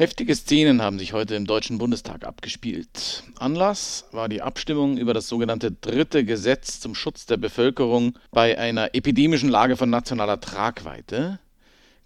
Heftige 0.00 0.34
Szenen 0.34 0.80
haben 0.80 0.98
sich 0.98 1.12
heute 1.12 1.34
im 1.34 1.44
Deutschen 1.44 1.76
Bundestag 1.76 2.24
abgespielt. 2.24 3.22
Anlass 3.38 4.06
war 4.12 4.30
die 4.30 4.40
Abstimmung 4.40 4.96
über 4.96 5.12
das 5.12 5.28
sogenannte 5.28 5.72
dritte 5.72 6.24
Gesetz 6.24 6.80
zum 6.80 6.94
Schutz 6.94 7.26
der 7.26 7.36
Bevölkerung 7.36 8.16
bei 8.30 8.56
einer 8.56 8.94
epidemischen 8.94 9.50
Lage 9.50 9.76
von 9.76 9.90
nationaler 9.90 10.40
Tragweite. 10.40 11.38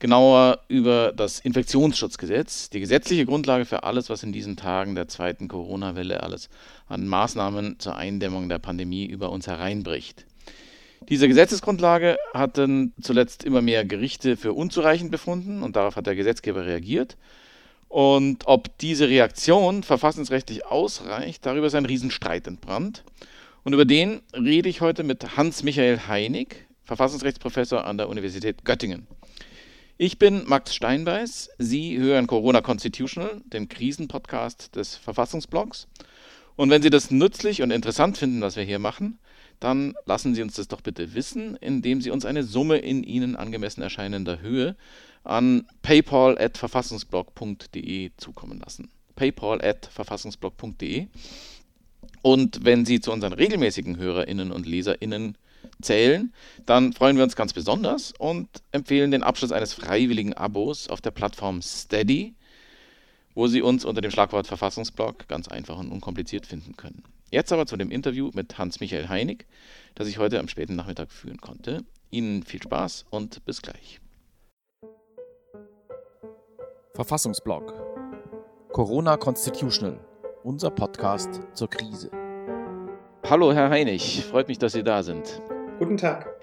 Genauer 0.01 0.59
über 0.67 1.12
das 1.15 1.38
Infektionsschutzgesetz, 1.38 2.69
die 2.69 2.80
gesetzliche 2.80 3.27
Grundlage 3.27 3.65
für 3.65 3.85
alles, 3.85 4.11
was 4.11 4.25
in 4.25 4.33
diesen 4.33 4.57
Tagen 4.57 4.97
der 4.97 5.07
zweiten 5.07 5.47
Corona-Welle 5.47 6.21
alles 6.21 6.49
an 6.89 7.07
Maßnahmen 7.07 7.79
zur 7.79 7.95
Eindämmung 7.95 8.49
der 8.49 8.59
Pandemie 8.59 9.07
über 9.07 9.31
uns 9.31 9.47
hereinbricht. 9.47 10.27
Diese 11.09 11.29
Gesetzesgrundlage 11.29 12.17
hatten 12.33 12.93
zuletzt 13.01 13.45
immer 13.45 13.63
mehr 13.63 13.85
Gerichte 13.85 14.37
für 14.37 14.53
unzureichend 14.53 15.13
befunden 15.13 15.63
und 15.63 15.77
darauf 15.77 15.95
hat 15.95 16.09
der 16.09 16.17
Gesetzgeber 16.17 16.67
reagiert. 16.67 17.17
Und 17.95 18.49
ob 18.49 18.77
diese 18.79 19.09
Reaktion 19.09 19.84
verfassungsrechtlich 19.84 20.66
ausreicht, 20.66 21.47
darüber 21.47 21.69
ist 21.69 21.77
ein 21.77 21.87
Riesenstreit 21.87 22.48
entbrannt. 22.48 23.05
Und 23.62 23.73
über 23.73 23.85
den 23.85 24.21
rede 24.33 24.69
ich 24.69 24.80
heute 24.80 25.05
mit 25.05 25.37
Hans-Michael 25.37 26.01
Heinig, 26.09 26.66
Verfassungsrechtsprofessor 26.83 27.85
an 27.85 27.97
der 27.97 28.09
Universität 28.09 28.65
Göttingen. 28.65 29.07
Ich 29.97 30.19
bin 30.19 30.43
Max 30.49 30.75
Steinbeiß. 30.75 31.51
Sie 31.59 31.97
hören 31.97 32.27
Corona 32.27 32.62
Constitutional, 32.62 33.41
den 33.45 33.69
Krisenpodcast 33.69 34.74
des 34.74 34.97
Verfassungsblogs. 34.97 35.87
Und 36.57 36.71
wenn 36.71 36.83
Sie 36.83 36.91
das 36.91 37.13
nützlich 37.13 37.63
und 37.63 37.71
interessant 37.71 38.19
finden, 38.19 38.41
was 38.41 38.57
wir 38.57 38.65
hier 38.65 38.80
machen, 38.80 39.21
dann 39.61 39.95
lassen 40.05 40.35
Sie 40.35 40.43
uns 40.43 40.55
das 40.55 40.66
doch 40.66 40.80
bitte 40.80 41.15
wissen, 41.15 41.57
indem 41.61 42.01
Sie 42.01 42.11
uns 42.11 42.24
eine 42.24 42.43
Summe 42.43 42.79
in 42.79 43.05
Ihnen 43.05 43.37
angemessen 43.37 43.83
erscheinender 43.83 44.41
Höhe 44.41 44.74
an 45.24 45.66
paypal.verfassungsblog.de 45.83 48.12
zukommen 48.16 48.60
lassen. 48.60 48.88
paypal.verfassungsblog.de 49.16 51.09
Und 52.23 52.65
wenn 52.65 52.85
Sie 52.85 53.01
zu 53.01 53.10
unseren 53.10 53.32
regelmäßigen 53.32 53.96
HörerInnen 53.96 54.52
und 54.52 54.66
LeserInnen 54.66 55.37
zählen, 55.80 56.32
dann 56.66 56.93
freuen 56.93 57.16
wir 57.16 57.24
uns 57.24 57.37
ganz 57.37 57.54
besonders 57.54 58.12
und 58.18 58.49
empfehlen 58.73 59.10
den 59.10 59.23
Abschluss 59.23 59.52
eines 59.52 59.73
freiwilligen 59.73 60.34
Abos 60.34 60.88
auf 60.88 61.01
der 61.01 61.10
Plattform 61.10 61.62
Steady, 61.62 62.34
wo 63.34 63.49
Sie 63.49 63.62
uns 63.62 63.84
unter 63.84 64.00
dem 64.00 64.10
Schlagwort 64.10 64.47
Verfassungsblog 64.47 65.27
ganz 65.27 65.49
einfach 65.49 65.78
und 65.78 65.91
unkompliziert 65.91 66.47
finden 66.47 66.77
können. 66.77 67.03
Jetzt 67.31 67.53
aber 67.53 67.66
zu 67.66 67.77
dem 67.77 67.91
Interview 67.91 68.31
mit 68.34 68.59
Hans-Michael 68.59 69.09
Heinig, 69.09 69.47
das 69.94 70.06
ich 70.06 70.19
heute 70.19 70.38
am 70.38 70.49
späten 70.49 70.77
Nachmittag 70.77 71.10
führen 71.10 71.41
konnte. 71.41 71.82
Ihnen 72.10 72.44
viel 72.44 72.62
Spaß 72.62 73.06
und 73.10 73.44
bis 73.44 73.60
gleich. 73.60 73.99
Verfassungsblog. 76.97 77.75
Corona 78.70 79.16
Constitutional. 79.16 79.98
Unser 80.44 80.70
Podcast 80.70 81.41
zur 81.53 81.69
Krise. 81.69 82.09
Hallo, 83.28 83.53
Herr 83.53 83.69
Heinig. 83.69 84.25
Freut 84.25 84.47
mich, 84.47 84.59
dass 84.59 84.75
Sie 84.75 84.84
da 84.84 85.03
sind. 85.03 85.42
Guten 85.81 85.97
Tag. 85.97 86.41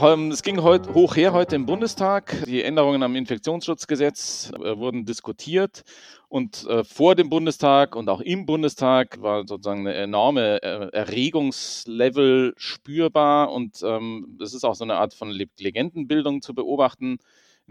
Ähm, 0.00 0.32
es 0.32 0.42
ging 0.42 0.64
heute 0.64 0.92
hoch 0.94 1.14
her 1.14 1.32
heute 1.32 1.54
im 1.54 1.66
Bundestag. 1.66 2.42
Die 2.46 2.64
Änderungen 2.64 3.04
am 3.04 3.14
Infektionsschutzgesetz 3.14 4.50
äh, 4.50 4.76
wurden 4.76 5.04
diskutiert. 5.04 5.82
Und 6.28 6.66
äh, 6.66 6.82
vor 6.82 7.14
dem 7.14 7.30
Bundestag 7.30 7.94
und 7.94 8.08
auch 8.08 8.20
im 8.20 8.46
Bundestag 8.46 9.22
war 9.22 9.46
sozusagen 9.46 9.86
eine 9.86 9.94
enorme 9.94 10.60
äh, 10.60 10.88
Erregungslevel 10.90 12.54
spürbar. 12.56 13.52
Und 13.52 13.80
ähm, 13.84 14.38
es 14.42 14.54
ist 14.54 14.64
auch 14.64 14.74
so 14.74 14.82
eine 14.82 14.96
Art 14.96 15.14
von 15.14 15.30
Legendenbildung 15.30 16.42
zu 16.42 16.52
beobachten 16.52 17.20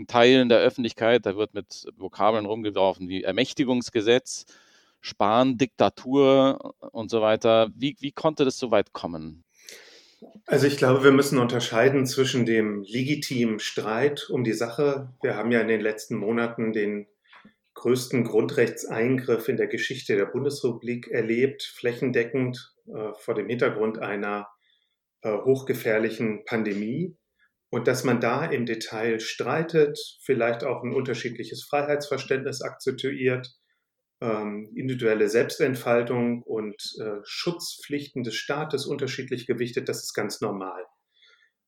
Teilen 0.08 0.50
der 0.50 0.60
Öffentlichkeit. 0.60 1.26
Da 1.26 1.36
wird 1.36 1.54
mit 1.54 1.86
Vokabeln 1.96 2.46
rumgeworfen 2.46 3.08
wie 3.10 3.24
Ermächtigungsgesetz, 3.24 4.46
Spahn, 5.02 5.58
Diktatur 5.58 6.76
und 6.92 7.10
so 7.10 7.22
weiter. 7.22 7.70
Wie, 7.76 7.96
wie 8.00 8.12
konnte 8.12 8.46
das 8.46 8.58
so 8.58 8.72
weit 8.72 8.94
kommen? 8.94 9.44
Also 10.46 10.68
ich 10.68 10.78
glaube, 10.78 11.04
wir 11.04 11.12
müssen 11.12 11.40
unterscheiden 11.40 12.06
zwischen 12.06 12.46
dem 12.46 12.84
legitimen 12.84 13.60
Streit 13.60 14.30
um 14.30 14.44
die 14.44 14.54
Sache. 14.54 15.10
Wir 15.22 15.36
haben 15.36 15.52
ja 15.52 15.62
in 15.62 15.68
den 15.68 15.82
letzten 15.82 16.16
Monaten 16.16 16.74
den 16.74 17.08
größten 17.74 18.24
Grundrechtseingriff 18.24 19.48
in 19.48 19.58
der 19.58 19.68
Geschichte 19.68 20.16
der 20.16 20.26
Bundesrepublik 20.26 21.08
erlebt, 21.08 21.64
flächendeckend 21.64 22.74
äh, 22.88 23.14
vor 23.18 23.34
dem 23.34 23.48
Hintergrund 23.48 24.00
einer 24.00 24.48
äh, 25.22 25.32
hochgefährlichen 25.32 26.46
Pandemie. 26.46 27.16
Und 27.72 27.88
dass 27.88 28.04
man 28.04 28.20
da 28.20 28.46
im 28.46 28.66
Detail 28.66 29.20
streitet, 29.22 29.98
vielleicht 30.24 30.64
auch 30.66 30.84
ein 30.84 30.94
unterschiedliches 30.94 31.64
Freiheitsverständnis 31.64 32.62
akzentuiert, 32.62 33.48
ähm, 34.20 34.70
individuelle 34.76 35.30
Selbstentfaltung 35.30 36.44
und 36.44 36.76
äh, 37.00 37.22
Schutzpflichten 37.24 38.24
des 38.24 38.36
Staates 38.36 38.86
unterschiedlich 38.86 39.48
gewichtet, 39.48 39.88
das 39.88 40.04
ist 40.04 40.14
ganz 40.14 40.42
normal. 40.42 40.86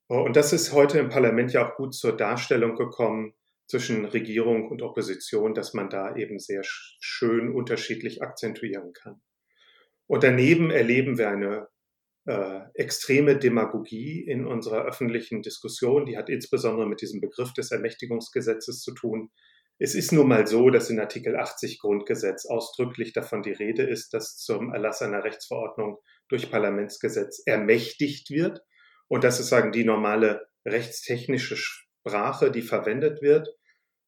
Und 0.07 0.35
das 0.35 0.51
ist 0.51 0.73
heute 0.73 0.99
im 0.99 1.09
Parlament 1.09 1.53
ja 1.53 1.67
auch 1.67 1.75
gut 1.77 1.95
zur 1.95 2.15
Darstellung 2.15 2.75
gekommen 2.75 3.33
zwischen 3.67 4.05
Regierung 4.05 4.69
und 4.69 4.81
Opposition, 4.81 5.53
dass 5.55 5.73
man 5.73 5.89
da 5.89 6.15
eben 6.17 6.37
sehr 6.37 6.61
schön 6.63 7.51
unterschiedlich 7.51 8.21
akzentuieren 8.21 8.91
kann. 8.93 9.21
Und 10.05 10.23
daneben 10.23 10.69
erleben 10.69 11.17
wir 11.17 11.29
eine 11.29 11.69
äh, 12.25 12.61
extreme 12.73 13.37
Demagogie 13.37 14.21
in 14.21 14.45
unserer 14.45 14.85
öffentlichen 14.85 15.41
Diskussion. 15.41 16.05
Die 16.05 16.17
hat 16.17 16.29
insbesondere 16.29 16.87
mit 16.87 17.01
diesem 17.01 17.19
Begriff 17.19 17.53
des 17.53 17.71
Ermächtigungsgesetzes 17.71 18.81
zu 18.81 18.93
tun. 18.93 19.29
Es 19.79 19.95
ist 19.95 20.11
nun 20.11 20.27
mal 20.27 20.47
so, 20.47 20.69
dass 20.69 20.89
in 20.89 20.99
Artikel 20.99 21.35
80 21.35 21.79
Grundgesetz 21.79 22.45
ausdrücklich 22.45 23.11
davon 23.11 23.41
die 23.41 23.51
Rede 23.51 23.83
ist, 23.83 24.13
dass 24.13 24.37
zum 24.37 24.71
Erlass 24.71 25.01
einer 25.01 25.23
Rechtsverordnung 25.23 25.97
durch 26.29 26.49
Parlamentsgesetz 26.51 27.41
ermächtigt 27.45 28.29
wird. 28.29 28.61
Und 29.07 29.23
das 29.23 29.39
ist 29.39 29.49
sagen 29.49 29.71
die 29.71 29.83
normale 29.83 30.47
rechtstechnische 30.65 31.57
Sprache, 31.57 32.51
die 32.51 32.61
verwendet 32.61 33.21
wird. 33.21 33.49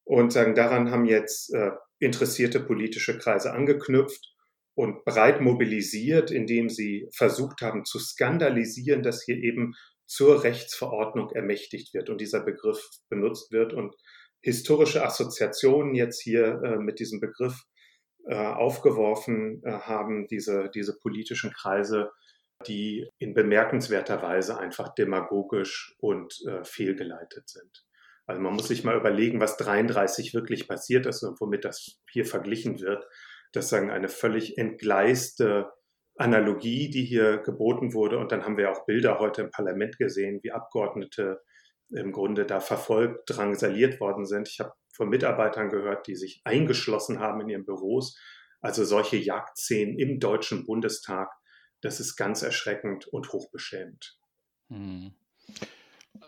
Und 0.07 0.31
sagen, 0.31 0.53
daran 0.53 0.91
haben 0.91 1.05
jetzt 1.05 1.53
äh, 1.53 1.71
interessierte 1.99 2.59
politische 2.59 3.17
Kreise 3.17 3.53
angeknüpft 3.53 4.34
und 4.75 5.05
breit 5.05 5.41
mobilisiert, 5.41 6.31
indem 6.31 6.69
sie 6.69 7.07
versucht 7.15 7.61
haben 7.61 7.85
zu 7.85 7.97
skandalisieren, 7.97 9.03
dass 9.03 9.23
hier 9.23 9.37
eben 9.37 9.73
zur 10.05 10.43
Rechtsverordnung 10.43 11.31
ermächtigt 11.31 11.93
wird 11.93 12.09
und 12.09 12.21
dieser 12.21 12.41
Begriff 12.41 12.87
benutzt 13.09 13.51
wird 13.51 13.73
und 13.73 13.95
historische 14.41 15.03
Assoziationen 15.03 15.95
jetzt 15.95 16.21
hier 16.21 16.61
äh, 16.63 16.77
mit 16.77 16.99
diesem 16.99 17.19
Begriff 17.19 17.63
äh, 18.27 18.35
aufgeworfen 18.35 19.63
äh, 19.63 19.71
haben, 19.71 20.27
diese, 20.27 20.69
diese 20.73 20.97
politischen 20.99 21.51
Kreise, 21.51 22.11
die 22.67 23.09
in 23.17 23.33
bemerkenswerter 23.33 24.21
Weise 24.21 24.57
einfach 24.59 24.93
demagogisch 24.93 25.95
und 25.99 26.35
äh, 26.47 26.63
fehlgeleitet 26.63 27.49
sind. 27.49 27.85
Also 28.27 28.41
man 28.41 28.53
muss 28.53 28.67
sich 28.67 28.83
mal 28.83 28.97
überlegen, 28.97 29.39
was 29.39 29.57
33 29.57 30.33
wirklich 30.33 30.67
passiert 30.67 31.05
ist 31.05 31.23
und 31.23 31.39
womit 31.39 31.65
das 31.65 31.99
hier 32.11 32.25
verglichen 32.25 32.79
wird 32.79 33.05
das 33.55 33.69
sagen 33.69 33.89
eine 33.89 34.09
völlig 34.09 34.57
entgleiste 34.57 35.71
Analogie, 36.17 36.89
die 36.89 37.03
hier 37.03 37.37
geboten 37.37 37.93
wurde. 37.93 38.17
Und 38.17 38.31
dann 38.31 38.45
haben 38.45 38.57
wir 38.57 38.71
auch 38.71 38.85
Bilder 38.85 39.19
heute 39.19 39.43
im 39.43 39.51
Parlament 39.51 39.97
gesehen, 39.97 40.39
wie 40.43 40.51
Abgeordnete 40.51 41.41
im 41.89 42.11
Grunde 42.11 42.45
da 42.45 42.59
verfolgt, 42.59 43.29
drangsaliert 43.29 43.99
worden 43.99 44.25
sind. 44.25 44.47
Ich 44.49 44.59
habe 44.59 44.73
von 44.93 45.09
Mitarbeitern 45.09 45.69
gehört, 45.69 46.07
die 46.07 46.15
sich 46.15 46.41
eingeschlossen 46.45 47.19
haben 47.19 47.41
in 47.41 47.49
ihren 47.49 47.65
Büros. 47.65 48.17
Also 48.61 48.83
solche 48.85 49.17
Jagdszenen 49.17 49.99
im 49.99 50.19
Deutschen 50.19 50.65
Bundestag, 50.65 51.31
das 51.81 51.99
ist 51.99 52.15
ganz 52.15 52.41
erschreckend 52.41 53.07
und 53.07 53.31
hochbeschämend. 53.31 54.17
Hm. 54.69 55.13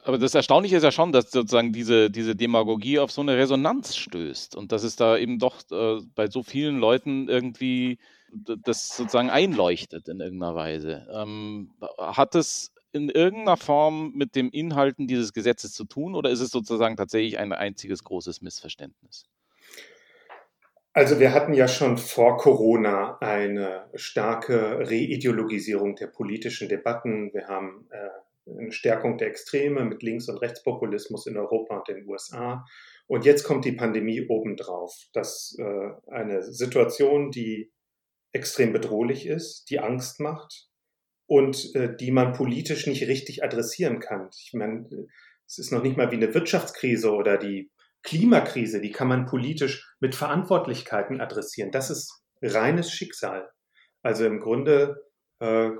Aber 0.03 0.17
das 0.17 0.35
Erstaunliche 0.35 0.77
ist 0.77 0.83
ja 0.83 0.91
schon, 0.91 1.11
dass 1.11 1.31
sozusagen 1.31 1.73
diese, 1.73 2.09
diese 2.09 2.35
Demagogie 2.35 2.99
auf 2.99 3.11
so 3.11 3.21
eine 3.21 3.37
Resonanz 3.37 3.95
stößt 3.95 4.55
und 4.55 4.71
dass 4.71 4.83
es 4.83 4.95
da 4.95 5.17
eben 5.17 5.39
doch 5.39 5.57
äh, 5.71 6.01
bei 6.15 6.27
so 6.27 6.43
vielen 6.43 6.79
Leuten 6.79 7.27
irgendwie 7.29 7.99
das 8.63 8.95
sozusagen 8.95 9.29
einleuchtet 9.29 10.07
in 10.07 10.19
irgendeiner 10.19 10.55
Weise. 10.55 11.07
Ähm, 11.13 11.71
hat 11.97 12.35
es 12.35 12.73
in 12.91 13.09
irgendeiner 13.09 13.57
Form 13.57 14.11
mit 14.15 14.35
dem 14.35 14.49
Inhalten 14.49 15.07
dieses 15.07 15.33
Gesetzes 15.33 15.73
zu 15.73 15.85
tun 15.85 16.15
oder 16.15 16.29
ist 16.29 16.41
es 16.41 16.49
sozusagen 16.49 16.97
tatsächlich 16.97 17.37
ein 17.37 17.53
einziges 17.53 18.03
großes 18.03 18.41
Missverständnis? 18.41 19.25
Also 20.93 21.19
wir 21.19 21.31
hatten 21.31 21.53
ja 21.53 21.67
schon 21.67 21.97
vor 21.97 22.37
Corona 22.37 23.19
eine 23.19 23.87
starke 23.93 24.79
Reideologisierung 24.79 25.95
der 25.95 26.07
politischen 26.07 26.69
Debatten. 26.69 27.31
Wir 27.33 27.47
haben 27.47 27.87
äh, 27.91 28.09
eine 28.57 28.71
Stärkung 28.71 29.17
der 29.17 29.27
Extreme 29.27 29.85
mit 29.85 30.03
Links- 30.03 30.29
und 30.29 30.37
Rechtspopulismus 30.37 31.27
in 31.27 31.37
Europa 31.37 31.77
und 31.77 31.87
den 31.87 32.07
USA. 32.07 32.65
Und 33.07 33.25
jetzt 33.25 33.43
kommt 33.43 33.65
die 33.65 33.71
Pandemie 33.71 34.27
obendrauf. 34.27 34.93
Das 35.13 35.55
äh, 35.59 36.11
eine 36.11 36.43
Situation, 36.43 37.31
die 37.31 37.71
extrem 38.33 38.73
bedrohlich 38.73 39.25
ist, 39.25 39.69
die 39.69 39.79
Angst 39.79 40.19
macht 40.19 40.67
und 41.25 41.73
äh, 41.75 41.95
die 41.95 42.11
man 42.11 42.33
politisch 42.33 42.87
nicht 42.87 43.07
richtig 43.07 43.43
adressieren 43.43 43.99
kann. 43.99 44.29
Ich 44.37 44.53
meine, 44.53 44.87
es 45.45 45.57
ist 45.57 45.71
noch 45.71 45.83
nicht 45.83 45.97
mal 45.97 46.11
wie 46.11 46.15
eine 46.15 46.33
Wirtschaftskrise 46.33 47.13
oder 47.13 47.37
die 47.37 47.71
Klimakrise, 48.03 48.79
die 48.79 48.91
kann 48.91 49.07
man 49.07 49.25
politisch 49.25 49.85
mit 49.99 50.15
Verantwortlichkeiten 50.15 51.19
adressieren. 51.19 51.71
Das 51.71 51.89
ist 51.89 52.23
reines 52.41 52.91
Schicksal. 52.91 53.49
Also 54.01 54.25
im 54.25 54.39
Grunde 54.39 55.03
äh, 55.39 55.71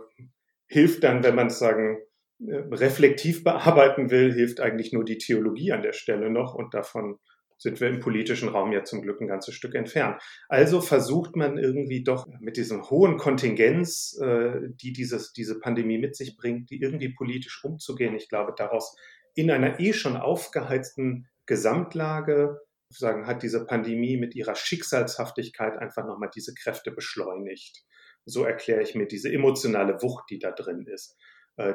hilft 0.68 1.04
dann, 1.04 1.24
wenn 1.24 1.36
man 1.36 1.50
sagen, 1.50 2.00
reflektiv 2.40 3.44
bearbeiten 3.44 4.12
will, 4.12 4.34
hilft 4.34 4.60
eigentlich 4.60 4.94
nur 4.94 5.04
die 5.04 5.18
Theologie 5.18 5.72
an 5.72 5.82
der 5.82 5.94
Stelle 5.94 6.30
noch 6.30 6.54
und 6.54 6.74
davon 6.74 7.18
sind 7.58 7.82
wir 7.82 7.88
im 7.88 8.00
politischen 8.00 8.50
Raum 8.50 8.72
ja 8.72 8.84
zum 8.84 9.02
Glück 9.02 9.20
ein 9.20 9.28
ganzes 9.28 9.56
Stück 9.56 9.74
entfernt. 9.74 10.22
Also 10.48 10.80
versucht 10.80 11.36
man 11.36 11.58
irgendwie 11.58 12.04
doch 12.04 12.28
mit 12.40 12.56
diesem 12.56 12.88
hohen 12.90 13.18
Kontingenz, 13.18 14.18
äh, 14.22 14.60
die 14.70 14.94
dieses, 14.94 15.34
diese 15.34 15.60
Pandemie 15.60 15.98
mit 15.98 16.16
sich 16.16 16.38
bringt, 16.38 16.70
die 16.70 16.80
irgendwie 16.80 17.14
politisch 17.14 17.64
umzugehen. 17.64 18.16
Ich 18.16 18.30
glaube, 18.30 18.54
daraus 18.56 18.96
in 19.34 19.50
einer 19.50 19.80
eh 19.80 19.94
schon 19.94 20.18
aufgeheizten 20.18 21.28
Gesamtlage 21.48 22.60
sagen, 22.90 23.28
hat 23.28 23.44
diese 23.44 23.66
Pandemie 23.66 24.18
mit 24.18 24.36
ihrer 24.36 24.56
Schicksalshaftigkeit 24.56 25.78
einfach 25.78 26.06
nochmal 26.06 26.30
diese 26.34 26.54
Kräfte 26.54 26.92
beschleunigt. 26.92 27.84
So 28.26 28.44
erkläre 28.44 28.82
ich 28.82 28.96
mir 28.96 29.08
diese 29.08 29.32
emotionale 29.32 30.02
Wucht, 30.02 30.30
die 30.30 30.40
da 30.40 30.52
drin 30.52 30.86
ist, 30.86 31.18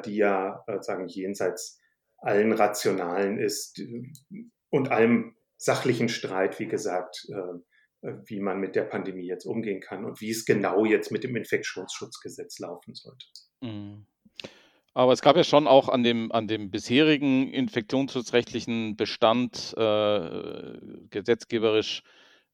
die 0.04 0.16
ja 0.16 0.64
äh, 0.66 0.80
sagen 0.80 1.08
jenseits 1.08 1.80
allen 2.18 2.52
Rationalen 2.52 3.38
ist 3.38 3.80
und 4.70 4.90
allem 4.90 5.34
sachlichen 5.56 6.08
Streit, 6.08 6.58
wie 6.58 6.66
gesagt, 6.66 7.26
äh, 7.30 8.08
äh, 8.08 8.14
wie 8.26 8.40
man 8.40 8.58
mit 8.58 8.74
der 8.74 8.82
Pandemie 8.82 9.26
jetzt 9.26 9.44
umgehen 9.44 9.80
kann 9.80 10.04
und 10.04 10.20
wie 10.20 10.30
es 10.30 10.44
genau 10.44 10.84
jetzt 10.84 11.12
mit 11.12 11.24
dem 11.24 11.36
Infektionsschutzgesetz 11.36 12.58
laufen 12.58 12.94
sollte. 12.94 13.26
Mhm. 13.60 14.06
Aber 14.94 15.12
es 15.12 15.22
gab 15.22 15.36
ja 15.36 15.44
schon 15.44 15.66
auch 15.66 15.88
an 15.88 16.02
dem, 16.02 16.30
an 16.32 16.48
dem 16.48 16.70
bisherigen 16.70 17.50
infektionsschutzrechtlichen 17.50 18.96
Bestand 18.96 19.74
äh, 19.78 20.78
gesetzgeberisch 21.08 22.02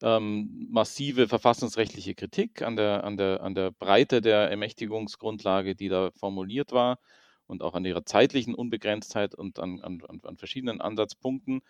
ähm, 0.01 0.67
massive 0.71 1.27
verfassungsrechtliche 1.27 2.15
Kritik 2.15 2.61
an 2.61 2.75
der, 2.75 3.03
an, 3.03 3.17
der, 3.17 3.41
an 3.41 3.55
der 3.55 3.71
Breite 3.71 4.21
der 4.21 4.49
Ermächtigungsgrundlage, 4.49 5.75
die 5.75 5.89
da 5.89 6.11
formuliert 6.11 6.71
war 6.71 6.99
und 7.47 7.63
auch 7.63 7.73
an 7.73 7.85
ihrer 7.85 8.05
zeitlichen 8.05 8.55
Unbegrenztheit 8.55 9.35
und 9.35 9.59
an, 9.59 9.81
an, 9.81 10.01
an 10.23 10.37
verschiedenen 10.37 10.81
Ansatzpunkten. 10.81 11.61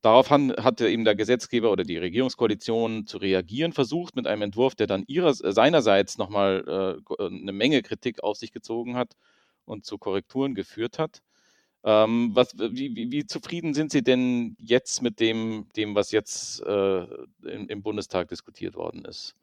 Darauf 0.00 0.30
hatte 0.30 0.88
eben 0.88 1.04
der 1.04 1.16
Gesetzgeber 1.16 1.72
oder 1.72 1.82
die 1.82 1.98
Regierungskoalition 1.98 3.06
zu 3.06 3.18
reagieren 3.18 3.72
versucht 3.72 4.14
mit 4.14 4.28
einem 4.28 4.42
Entwurf, 4.42 4.76
der 4.76 4.86
dann 4.86 5.04
ihrer, 5.08 5.34
seinerseits 5.34 6.18
nochmal 6.18 7.00
äh, 7.18 7.24
eine 7.24 7.52
Menge 7.52 7.82
Kritik 7.82 8.22
auf 8.22 8.36
sich 8.36 8.52
gezogen 8.52 8.96
hat 8.96 9.14
und 9.64 9.84
zu 9.84 9.98
Korrekturen 9.98 10.54
geführt 10.54 11.00
hat. 11.00 11.22
Ähm, 11.88 12.32
was, 12.34 12.54
wie, 12.58 12.94
wie, 12.94 13.10
wie, 13.10 13.26
zufrieden 13.26 13.72
sind 13.72 13.90
Sie 13.90 14.02
denn 14.02 14.56
jetzt 14.58 15.00
mit 15.00 15.20
dem, 15.20 15.68
dem 15.74 15.94
was 15.94 16.12
jetzt 16.12 16.60
äh, 16.60 16.98
im, 16.98 17.66
im 17.66 17.82
Bundestag 17.82 18.28
diskutiert 18.28 18.74
worden 18.74 19.06
ist? 19.06 19.34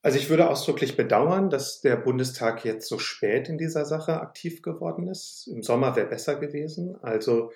Also 0.00 0.16
ich 0.16 0.30
würde 0.30 0.48
ausdrücklich 0.48 0.96
bedauern, 0.96 1.50
dass 1.50 1.82
der 1.82 1.96
Bundestag 1.96 2.64
jetzt 2.64 2.88
so 2.88 2.98
spät 2.98 3.50
in 3.50 3.58
dieser 3.58 3.84
Sache 3.84 4.22
aktiv 4.22 4.62
geworden 4.62 5.06
ist. 5.08 5.48
Im 5.48 5.62
Sommer 5.62 5.96
wäre 5.96 6.06
besser 6.06 6.36
gewesen. 6.36 6.96
Also 7.02 7.52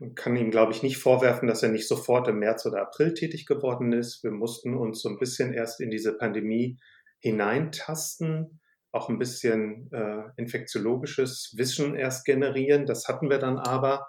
man 0.00 0.14
kann 0.14 0.34
ihm, 0.34 0.50
glaube 0.50 0.72
ich, 0.72 0.82
nicht 0.82 0.96
vorwerfen, 0.96 1.46
dass 1.46 1.62
er 1.62 1.68
nicht 1.68 1.86
sofort 1.86 2.28
im 2.28 2.38
März 2.38 2.64
oder 2.64 2.80
April 2.80 3.12
tätig 3.12 3.44
geworden 3.44 3.92
ist. 3.92 4.24
Wir 4.24 4.30
mussten 4.30 4.74
uns 4.74 5.02
so 5.02 5.10
ein 5.10 5.18
bisschen 5.18 5.52
erst 5.52 5.78
in 5.82 5.90
diese 5.90 6.14
Pandemie 6.14 6.78
hineintasten, 7.18 8.61
auch 8.92 9.08
ein 9.08 9.18
bisschen 9.18 9.90
äh, 9.92 10.22
infektiologisches 10.36 11.54
Wissen 11.56 11.94
erst 11.94 12.24
generieren. 12.24 12.86
Das 12.86 13.08
hatten 13.08 13.30
wir 13.30 13.38
dann 13.38 13.58
aber. 13.58 14.06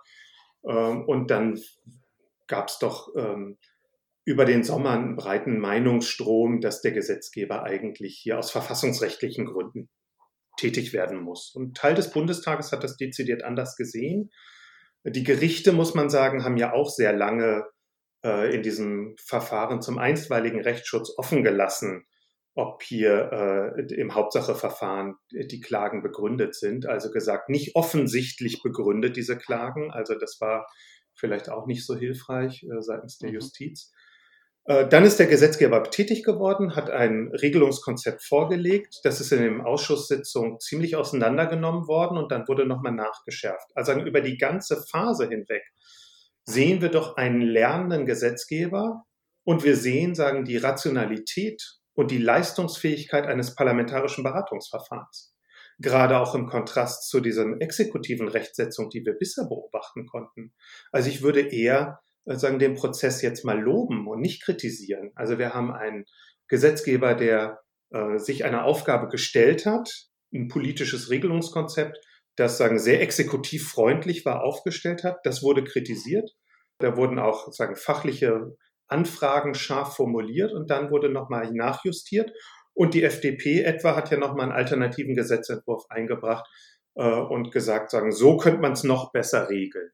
Ähm, 0.67 1.05
und 1.05 1.31
dann 1.31 1.59
gab 2.47 2.67
es 2.67 2.79
doch 2.79 3.09
ähm, 3.15 3.57
über 4.25 4.45
den 4.45 4.63
Sommer 4.63 4.91
einen 4.91 5.15
breiten 5.15 5.59
Meinungsstrom, 5.59 6.61
dass 6.61 6.81
der 6.81 6.91
Gesetzgeber 6.91 7.63
eigentlich 7.63 8.19
hier 8.21 8.37
aus 8.37 8.51
verfassungsrechtlichen 8.51 9.45
Gründen 9.45 9.89
tätig 10.57 10.93
werden 10.93 11.19
muss. 11.19 11.53
Und 11.55 11.75
Teil 11.75 11.95
des 11.95 12.11
Bundestages 12.11 12.71
hat 12.71 12.83
das 12.83 12.97
dezidiert 12.97 13.43
anders 13.43 13.75
gesehen. 13.75 14.31
Die 15.05 15.23
Gerichte, 15.23 15.73
muss 15.73 15.95
man 15.95 16.09
sagen, 16.09 16.43
haben 16.43 16.57
ja 16.57 16.73
auch 16.73 16.89
sehr 16.89 17.11
lange 17.11 17.65
äh, 18.23 18.53
in 18.55 18.61
diesem 18.61 19.15
Verfahren 19.17 19.81
zum 19.81 19.97
einstweiligen 19.97 20.61
Rechtsschutz 20.61 21.13
offen 21.17 21.43
gelassen, 21.43 22.05
ob 22.55 22.83
hier 22.83 23.73
äh, 23.77 23.93
im 23.95 24.13
Hauptsacheverfahren 24.13 25.15
die 25.31 25.59
Klagen 25.59 26.03
begründet 26.03 26.55
sind. 26.55 26.85
Also 26.85 27.11
gesagt, 27.11 27.49
nicht 27.49 27.75
offensichtlich 27.75 28.61
begründet 28.61 29.15
diese 29.15 29.37
Klagen. 29.37 29.91
Also 29.91 30.13
das 30.15 30.37
war 30.39 30.67
vielleicht 31.15 31.49
auch 31.49 31.65
nicht 31.65 31.85
so 31.85 31.95
hilfreich 31.95 32.63
äh, 32.63 32.81
seitens 32.81 33.17
der 33.17 33.29
mhm. 33.29 33.35
Justiz. 33.35 33.91
Äh, 34.65 34.87
dann 34.87 35.03
ist 35.03 35.19
der 35.19 35.27
Gesetzgeber 35.27 35.83
tätig 35.83 36.23
geworden, 36.23 36.75
hat 36.75 36.89
ein 36.89 37.29
Regelungskonzept 37.33 38.23
vorgelegt. 38.23 38.99
Das 39.03 39.19
ist 39.19 39.31
in 39.31 39.41
den 39.41 39.61
Ausschusssitzungen 39.61 40.59
ziemlich 40.59 40.95
auseinandergenommen 40.95 41.87
worden 41.87 42.17
und 42.17 42.31
dann 42.31 42.47
wurde 42.47 42.65
nochmal 42.65 42.93
nachgeschärft. 42.93 43.71
Also 43.75 43.93
über 43.93 44.21
die 44.21 44.37
ganze 44.37 44.83
Phase 44.89 45.27
hinweg 45.27 45.63
sehen 46.45 46.81
wir 46.81 46.89
doch 46.89 47.17
einen 47.17 47.41
lernenden 47.41 48.05
Gesetzgeber 48.05 49.03
und 49.43 49.63
wir 49.63 49.75
sehen, 49.75 50.15
sagen, 50.15 50.45
die 50.45 50.57
Rationalität 50.57 51.79
und 51.93 52.11
die 52.11 52.17
Leistungsfähigkeit 52.17 53.27
eines 53.27 53.55
parlamentarischen 53.55 54.23
Beratungsverfahrens. 54.23 55.35
Gerade 55.79 56.19
auch 56.19 56.35
im 56.35 56.47
Kontrast 56.47 57.09
zu 57.09 57.19
diesem 57.19 57.59
exekutiven 57.59 58.27
Rechtsetzung, 58.27 58.89
die 58.89 59.03
wir 59.05 59.13
bisher 59.13 59.45
beobachten 59.45 60.05
konnten. 60.05 60.53
Also 60.91 61.09
ich 61.09 61.21
würde 61.21 61.41
eher 61.41 61.99
sagen, 62.25 62.59
den 62.59 62.75
Prozess 62.75 63.21
jetzt 63.21 63.43
mal 63.43 63.59
loben 63.59 64.07
und 64.07 64.21
nicht 64.21 64.43
kritisieren. 64.43 65.11
Also 65.15 65.39
wir 65.39 65.53
haben 65.53 65.73
einen 65.73 66.05
Gesetzgeber, 66.47 67.15
der 67.15 67.61
äh, 67.89 68.17
sich 68.17 68.45
einer 68.45 68.65
Aufgabe 68.65 69.07
gestellt 69.07 69.65
hat, 69.65 69.89
ein 70.33 70.47
politisches 70.47 71.09
Regelungskonzept, 71.09 71.97
das 72.35 72.57
sagen 72.57 72.79
sehr 72.79 73.01
exekutiv 73.01 73.69
freundlich 73.69 74.25
war, 74.25 74.43
aufgestellt 74.43 75.03
hat. 75.03 75.17
Das 75.23 75.43
wurde 75.43 75.63
kritisiert. 75.63 76.31
Da 76.79 76.97
wurden 76.97 77.19
auch 77.19 77.51
sagen 77.51 77.75
fachliche 77.75 78.55
Anfragen 78.93 79.55
scharf 79.55 79.95
formuliert 79.95 80.53
und 80.53 80.69
dann 80.69 80.91
wurde 80.91 81.09
nochmal 81.09 81.51
nachjustiert. 81.51 82.31
Und 82.73 82.93
die 82.93 83.03
FDP 83.03 83.63
etwa 83.63 83.95
hat 83.95 84.11
ja 84.11 84.17
nochmal 84.17 84.45
einen 84.45 84.55
alternativen 84.55 85.15
Gesetzentwurf 85.15 85.85
eingebracht 85.89 86.45
äh, 86.95 87.03
und 87.03 87.51
gesagt, 87.51 87.89
sagen, 87.91 88.11
so 88.11 88.37
könnte 88.37 88.61
man 88.61 88.73
es 88.73 88.83
noch 88.83 89.11
besser 89.11 89.49
regeln. 89.49 89.89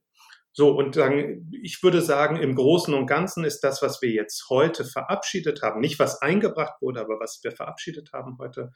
So, 0.52 0.72
und 0.72 0.98
dann, 0.98 1.50
ich 1.62 1.82
würde 1.84 2.02
sagen, 2.02 2.36
im 2.38 2.56
Großen 2.56 2.94
und 2.94 3.06
Ganzen 3.06 3.44
ist 3.46 3.62
das, 3.62 3.82
was 3.82 4.02
wir 4.02 4.10
jetzt 4.10 4.50
heute 4.50 4.84
verabschiedet 4.84 5.62
haben, 5.62 5.80
nicht 5.80 6.00
was 6.00 6.22
eingebracht 6.22 6.82
wurde, 6.82 7.02
aber 7.02 7.20
was 7.20 7.40
wir 7.44 7.52
verabschiedet 7.52 8.12
haben 8.14 8.38
heute, 8.40 8.72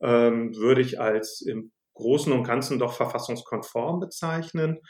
ähm, 0.00 0.54
würde 0.54 0.82
ich 0.82 1.00
als 1.00 1.40
im 1.40 1.72
Großen 1.94 2.32
und 2.32 2.44
Ganzen 2.44 2.78
doch 2.78 2.92
verfassungskonform 2.92 4.00
bezeichnen. 4.00 4.80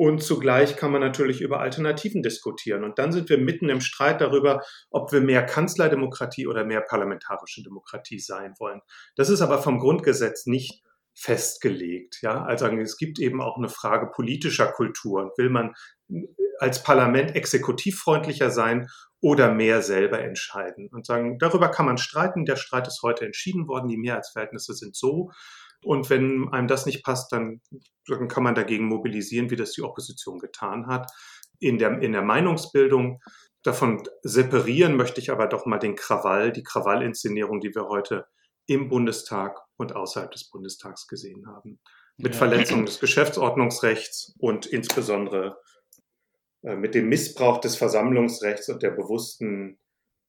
Und 0.00 0.22
zugleich 0.22 0.78
kann 0.78 0.92
man 0.92 1.02
natürlich 1.02 1.42
über 1.42 1.60
Alternativen 1.60 2.22
diskutieren. 2.22 2.84
Und 2.84 2.98
dann 2.98 3.12
sind 3.12 3.28
wir 3.28 3.36
mitten 3.36 3.68
im 3.68 3.82
Streit 3.82 4.22
darüber, 4.22 4.62
ob 4.88 5.12
wir 5.12 5.20
mehr 5.20 5.44
Kanzlerdemokratie 5.44 6.46
oder 6.46 6.64
mehr 6.64 6.80
parlamentarische 6.80 7.62
Demokratie 7.62 8.18
sein 8.18 8.54
wollen. 8.58 8.80
Das 9.16 9.28
ist 9.28 9.42
aber 9.42 9.60
vom 9.60 9.78
Grundgesetz 9.78 10.46
nicht 10.46 10.82
festgelegt. 11.12 12.20
Ja, 12.22 12.44
also 12.44 12.66
es 12.68 12.96
gibt 12.96 13.18
eben 13.18 13.42
auch 13.42 13.58
eine 13.58 13.68
Frage 13.68 14.06
politischer 14.06 14.72
Kultur. 14.72 15.34
Will 15.36 15.50
man 15.50 15.74
als 16.60 16.82
Parlament 16.82 17.36
exekutivfreundlicher 17.36 18.50
sein 18.50 18.88
oder 19.20 19.52
mehr 19.52 19.82
selber 19.82 20.22
entscheiden? 20.22 20.88
Und 20.90 21.04
sagen, 21.04 21.38
darüber 21.38 21.70
kann 21.70 21.84
man 21.84 21.98
streiten. 21.98 22.46
Der 22.46 22.56
Streit 22.56 22.88
ist 22.88 23.02
heute 23.02 23.26
entschieden 23.26 23.68
worden. 23.68 23.88
Die 23.88 23.98
Mehrheitsverhältnisse 23.98 24.72
sind 24.72 24.96
so. 24.96 25.30
Und 25.82 26.10
wenn 26.10 26.48
einem 26.50 26.68
das 26.68 26.86
nicht 26.86 27.04
passt, 27.04 27.32
dann 27.32 27.60
kann 28.28 28.42
man 28.42 28.54
dagegen 28.54 28.86
mobilisieren, 28.86 29.50
wie 29.50 29.56
das 29.56 29.72
die 29.72 29.82
Opposition 29.82 30.38
getan 30.38 30.86
hat. 30.86 31.10
In 31.58 31.78
der, 31.78 32.00
in 32.00 32.12
der 32.12 32.22
Meinungsbildung 32.22 33.20
davon 33.62 34.02
separieren 34.22 34.96
möchte 34.96 35.20
ich 35.20 35.30
aber 35.30 35.46
doch 35.46 35.66
mal 35.66 35.78
den 35.78 35.94
Krawall, 35.94 36.52
die 36.52 36.62
Krawallinszenierung, 36.62 37.60
die 37.60 37.74
wir 37.74 37.88
heute 37.88 38.26
im 38.66 38.88
Bundestag 38.88 39.58
und 39.76 39.96
außerhalb 39.96 40.30
des 40.30 40.48
Bundestags 40.48 41.06
gesehen 41.06 41.46
haben. 41.46 41.80
Mit 42.16 42.34
ja. 42.34 42.38
Verletzung 42.38 42.84
des 42.84 43.00
Geschäftsordnungsrechts 43.00 44.34
und 44.38 44.66
insbesondere 44.66 45.58
äh, 46.62 46.76
mit 46.76 46.94
dem 46.94 47.08
Missbrauch 47.08 47.58
des 47.58 47.76
Versammlungsrechts 47.76 48.68
und 48.68 48.82
der 48.82 48.90
bewussten 48.90 49.78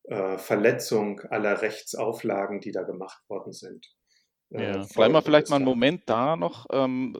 äh, 0.04 0.38
Verletzung 0.38 1.20
aller 1.30 1.62
Rechtsauflagen, 1.62 2.62
die 2.62 2.72
da 2.72 2.84
gemacht 2.84 3.22
worden 3.30 3.54
sind. 3.54 3.86
Äh, 4.52 4.64
ja. 4.64 4.86
Bleiben 4.94 5.14
wir 5.14 5.22
vielleicht 5.22 5.50
mal 5.50 5.58
einen 5.58 5.66
Moment 5.66 6.04
da 6.06 6.36
noch. 6.36 6.66
Ähm, 6.72 7.16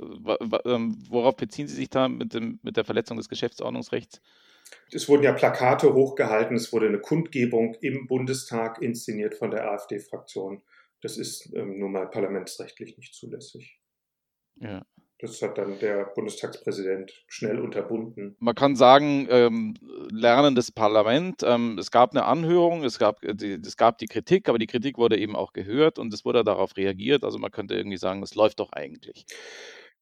ähm, 0.66 0.98
worauf 1.10 1.36
beziehen 1.36 1.68
Sie 1.68 1.76
sich 1.76 1.90
da 1.90 2.08
mit, 2.08 2.34
dem, 2.34 2.60
mit 2.62 2.78
der 2.78 2.86
Verletzung 2.86 3.18
des 3.18 3.30
Geschäftsordnungsrechts? 3.30 4.22
Es 4.92 5.08
wurden 5.08 5.24
ja 5.24 5.34
Plakate 5.34 5.94
hochgehalten, 5.94 6.56
es 6.56 6.72
wurde 6.72 6.88
eine 6.88 7.00
Kundgebung 7.00 7.76
im 7.82 8.08
Bundestag 8.08 8.82
inszeniert 8.82 9.36
von 9.36 9.52
der 9.52 9.70
AfD-Fraktion. 9.72 10.62
Das 11.02 11.18
ist 11.18 11.52
ähm, 11.56 11.80
nun 11.80 11.92
mal 11.92 12.10
parlamentsrechtlich 12.10 12.98
nicht 12.98 13.14
zulässig. 13.14 13.80
Ja. 14.56 14.86
Das 15.22 15.40
hat 15.44 15.60
dann 15.60 15.78
der 15.78 16.06
Bundestagspräsident 16.16 17.14
schnell 17.28 17.60
unterbunden. 17.60 18.36
Man 18.40 18.56
kann 18.56 18.76
sagen, 18.76 19.28
ähm, 19.30 19.76
lernendes 20.12 20.72
Parlament. 20.72 21.44
Ähm, 21.46 21.78
es 21.78 21.92
gab 21.92 22.12
eine 22.12 22.26
Anhörung, 22.26 22.84
es 22.84 22.98
gab, 22.98 23.24
äh, 23.24 23.36
die, 23.36 23.60
es 23.64 23.78
gab 23.78 24.00
die 24.00 24.08
Kritik, 24.08 24.50
aber 24.50 24.58
die 24.58 24.66
Kritik 24.66 24.98
wurde 24.98 25.20
eben 25.20 25.36
auch 25.36 25.54
gehört 25.54 26.00
und 26.00 26.12
es 26.12 26.26
wurde 26.26 26.44
darauf 26.44 26.76
reagiert. 26.76 27.24
Also 27.24 27.38
man 27.38 27.52
könnte 27.52 27.76
irgendwie 27.76 27.98
sagen, 27.98 28.24
es 28.24 28.34
läuft 28.34 28.60
doch 28.60 28.72
eigentlich. 28.72 29.26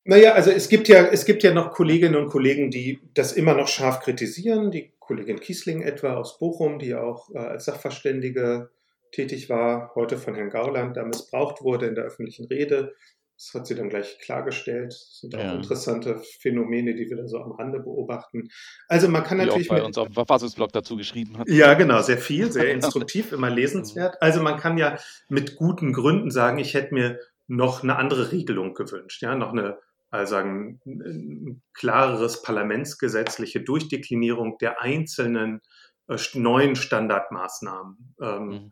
Naja, 0.06 0.32
also 0.32 0.52
es 0.52 0.70
gibt 0.70 0.88
ja, 0.88 1.06
es 1.08 1.26
gibt 1.26 1.44
ja 1.44 1.54
noch 1.54 1.72
Kolleginnen 1.72 2.16
und 2.16 2.30
Kollegen, 2.30 2.72
die 2.72 3.00
das 3.14 3.34
immer 3.34 3.54
noch 3.54 3.68
scharf 3.68 4.00
kritisieren. 4.00 4.72
Die 4.72 4.94
Kollegin 5.00 5.42
Kiesling 5.42 5.82
etwa 5.82 6.16
aus 6.16 6.40
Bochum, 6.40 6.80
die 6.80 6.96
auch 6.96 7.30
äh, 7.34 7.40
als 7.40 7.66
Sachverständige 7.66 8.70
tätig 9.12 9.50
war, 9.50 9.92
heute 9.96 10.18
von 10.18 10.36
Herrn 10.36 10.50
Gauland 10.50 10.96
da 10.96 11.04
missbraucht 11.04 11.62
wurde 11.62 11.88
in 11.88 11.96
der 11.96 12.06
öffentlichen 12.06 12.46
Rede. 12.46 12.96
Das 13.40 13.54
hat 13.54 13.68
sie 13.68 13.76
dann 13.76 13.88
gleich 13.88 14.20
klargestellt. 14.20 14.92
Das 14.92 15.20
sind 15.22 15.34
auch 15.34 15.40
ja. 15.40 15.54
interessante 15.54 16.22
Phänomene, 16.42 16.94
die 16.94 17.10
wir 17.10 17.16
da 17.16 17.26
so 17.26 17.40
am 17.40 17.54
Rande 17.54 17.80
beobachten. 17.80 18.50
Also 18.90 19.08
man 19.08 19.24
kann 19.24 19.40
die 19.40 19.46
natürlich. 19.46 19.72
Auch 19.72 19.76
bei 19.76 19.84
uns 19.84 19.98
auf 19.98 20.10
dem 20.10 20.14
Verfassungsblog 20.14 20.74
dazu 20.74 20.98
geschrieben 20.98 21.38
hat. 21.38 21.48
Ja, 21.48 21.74
genau, 21.76 22.02
sehr 22.02 22.18
viel, 22.18 22.52
sehr 22.52 22.70
instruktiv, 22.74 23.32
immer 23.32 23.50
lesenswert. 23.50 24.22
Also 24.22 24.44
man 24.44 24.60
kann 24.60 24.78
ja 24.78 25.00
mit 25.30 25.56
guten 25.56 25.94
Gründen 25.94 26.32
sagen, 26.32 26.58
ich 26.58 26.74
hätte 26.74 26.94
mir 26.94 27.18
noch 27.48 27.82
eine 27.82 27.96
andere 27.96 28.34
Regelung 28.34 28.74
gewünscht, 28.74 29.22
ja, 29.22 29.34
noch 29.36 29.54
eine, 29.54 29.78
also 30.10 30.36
ein, 30.36 30.82
ein 30.86 31.62
klareres 31.74 32.42
parlamentsgesetzliche 32.42 33.62
Durchdeklinierung 33.62 34.58
der 34.58 34.82
einzelnen 34.82 35.62
äh, 36.10 36.18
neuen 36.34 36.76
Standardmaßnahmen. 36.76 38.16
Ähm, 38.22 38.48
mhm 38.48 38.72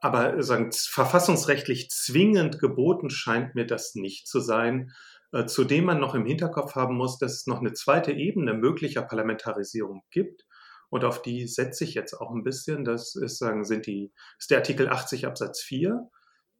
aber 0.00 0.42
sagen, 0.42 0.70
verfassungsrechtlich 0.72 1.90
zwingend 1.90 2.58
geboten 2.58 3.10
scheint 3.10 3.54
mir 3.54 3.66
das 3.66 3.94
nicht 3.94 4.26
zu 4.26 4.40
sein. 4.40 4.92
Äh, 5.32 5.46
zudem 5.46 5.84
man 5.84 6.00
noch 6.00 6.14
im 6.14 6.24
Hinterkopf 6.24 6.74
haben 6.74 6.96
muss, 6.96 7.18
dass 7.18 7.32
es 7.34 7.46
noch 7.46 7.60
eine 7.60 7.72
zweite 7.72 8.12
Ebene 8.12 8.54
möglicher 8.54 9.02
Parlamentarisierung 9.02 10.02
gibt. 10.10 10.44
Und 10.90 11.04
auf 11.04 11.20
die 11.20 11.46
setze 11.46 11.84
ich 11.84 11.94
jetzt 11.94 12.14
auch 12.14 12.30
ein 12.30 12.44
bisschen. 12.44 12.84
Das 12.84 13.14
ist, 13.14 13.38
sagen, 13.38 13.64
sind 13.64 13.86
die, 13.86 14.12
ist 14.38 14.50
der 14.50 14.58
Artikel 14.58 14.88
80 14.88 15.26
Absatz 15.26 15.60
4. 15.60 16.08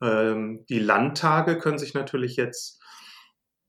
Ähm, 0.02 0.64
die 0.68 0.78
Landtage 0.78 1.59
können 1.59 1.78
sich 1.78 1.95
natürlich 1.95 2.37
jetzt 2.37 2.78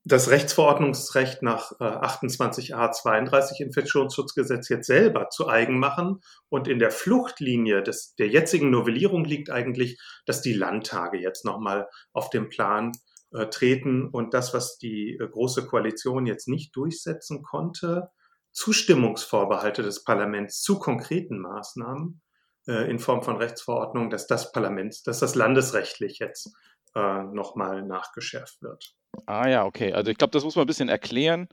das 0.06 0.30
Rechtsverordnungsrecht 0.30 1.42
nach 1.42 1.74
äh, 1.80 1.84
28a 1.84 2.92
32 2.92 3.60
Infektionsschutzgesetz 3.60 4.70
jetzt 4.70 4.88
selber 4.88 5.30
zu 5.30 5.48
eigen 5.48 5.78
machen. 5.78 6.22
Und 6.50 6.68
in 6.68 6.80
der 6.80 6.92
Fluchtlinie 6.92 7.84
des, 7.84 8.16
der 8.16 8.28
jetzigen 8.30 8.70
Novellierung 8.70 9.26
liegt 9.26 9.50
eigentlich, 9.50 10.00
dass 10.26 10.42
die 10.42 10.54
Landtage 10.54 11.20
jetzt 11.20 11.46
nochmal 11.46 11.88
auf 12.14 12.30
den 12.30 12.50
Plan 12.50 12.92
äh, 13.32 13.48
treten 13.48 14.08
und 14.08 14.34
das, 14.34 14.54
was 14.54 14.78
die 14.78 15.18
äh, 15.20 15.28
Große 15.28 15.68
Koalition 15.68 16.26
jetzt 16.26 16.48
nicht 16.48 16.76
durchsetzen 16.76 17.44
konnte, 17.44 18.10
Zustimmungsvorbehalte 18.52 19.84
des 19.84 20.04
Parlaments 20.04 20.62
zu 20.62 20.80
konkreten 20.80 21.40
Maßnahmen 21.40 22.22
äh, 22.68 22.90
in 22.90 23.00
Form 23.00 23.22
von 23.22 23.38
Rechtsverordnungen, 23.38 24.10
dass 24.10 24.28
das 24.28 24.52
Parlament, 24.52 25.06
dass 25.06 25.20
das 25.20 25.36
landesrechtlich 25.36 26.20
jetzt 26.20 26.52
äh, 26.96 27.24
nochmal 27.24 27.84
nachgeschärft 27.84 28.62
wird. 28.62 28.94
Ah 29.26 29.48
ja, 29.48 29.66
okay. 29.66 29.94
Also 29.94 30.12
ich 30.12 30.18
glaube, 30.18 30.32
das 30.32 30.44
muss 30.44 30.56
man 30.56 30.64
ein 30.64 30.68
bisschen 30.68 30.90
erklären 30.90 31.48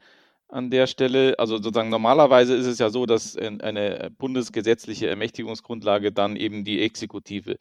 an 0.49 0.71
der 0.71 0.87
Stelle. 0.87 1.39
Also 1.39 1.57
sozusagen 1.57 1.89
normalerweise 1.89 2.55
ist 2.55 2.67
es 2.67 2.79
ja 2.79 2.91
so, 2.91 3.07
dass 3.07 3.37
eine 3.37 4.11
bundesgesetzliche 4.19 5.09
Ermächtigungsgrundlage 5.09 6.13
dann 6.13 6.37
eben 6.37 6.65
die 6.65 6.83
Exekutive 6.83 7.57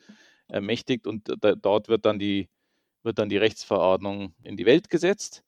ermächtigt 0.47 1.07
und 1.07 1.33
dort 1.41 1.87
wird 1.87 2.05
dann 2.05 2.19
die 2.19 2.49
wird 3.03 3.19
dann 3.19 3.29
die 3.29 3.37
Rechtsverordnung 3.37 4.33
in 4.43 4.57
die 4.57 4.65
Welt 4.65 4.89
gesetzt. 4.89 5.43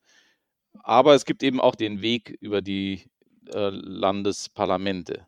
Aber 0.83 1.15
es 1.15 1.25
gibt 1.25 1.41
eben 1.43 1.59
auch 1.59 1.75
den 1.75 2.01
Weg 2.01 2.37
über 2.39 2.61
die 2.61 3.09
äh, 3.53 3.69
Landesparlamente. 3.69 5.25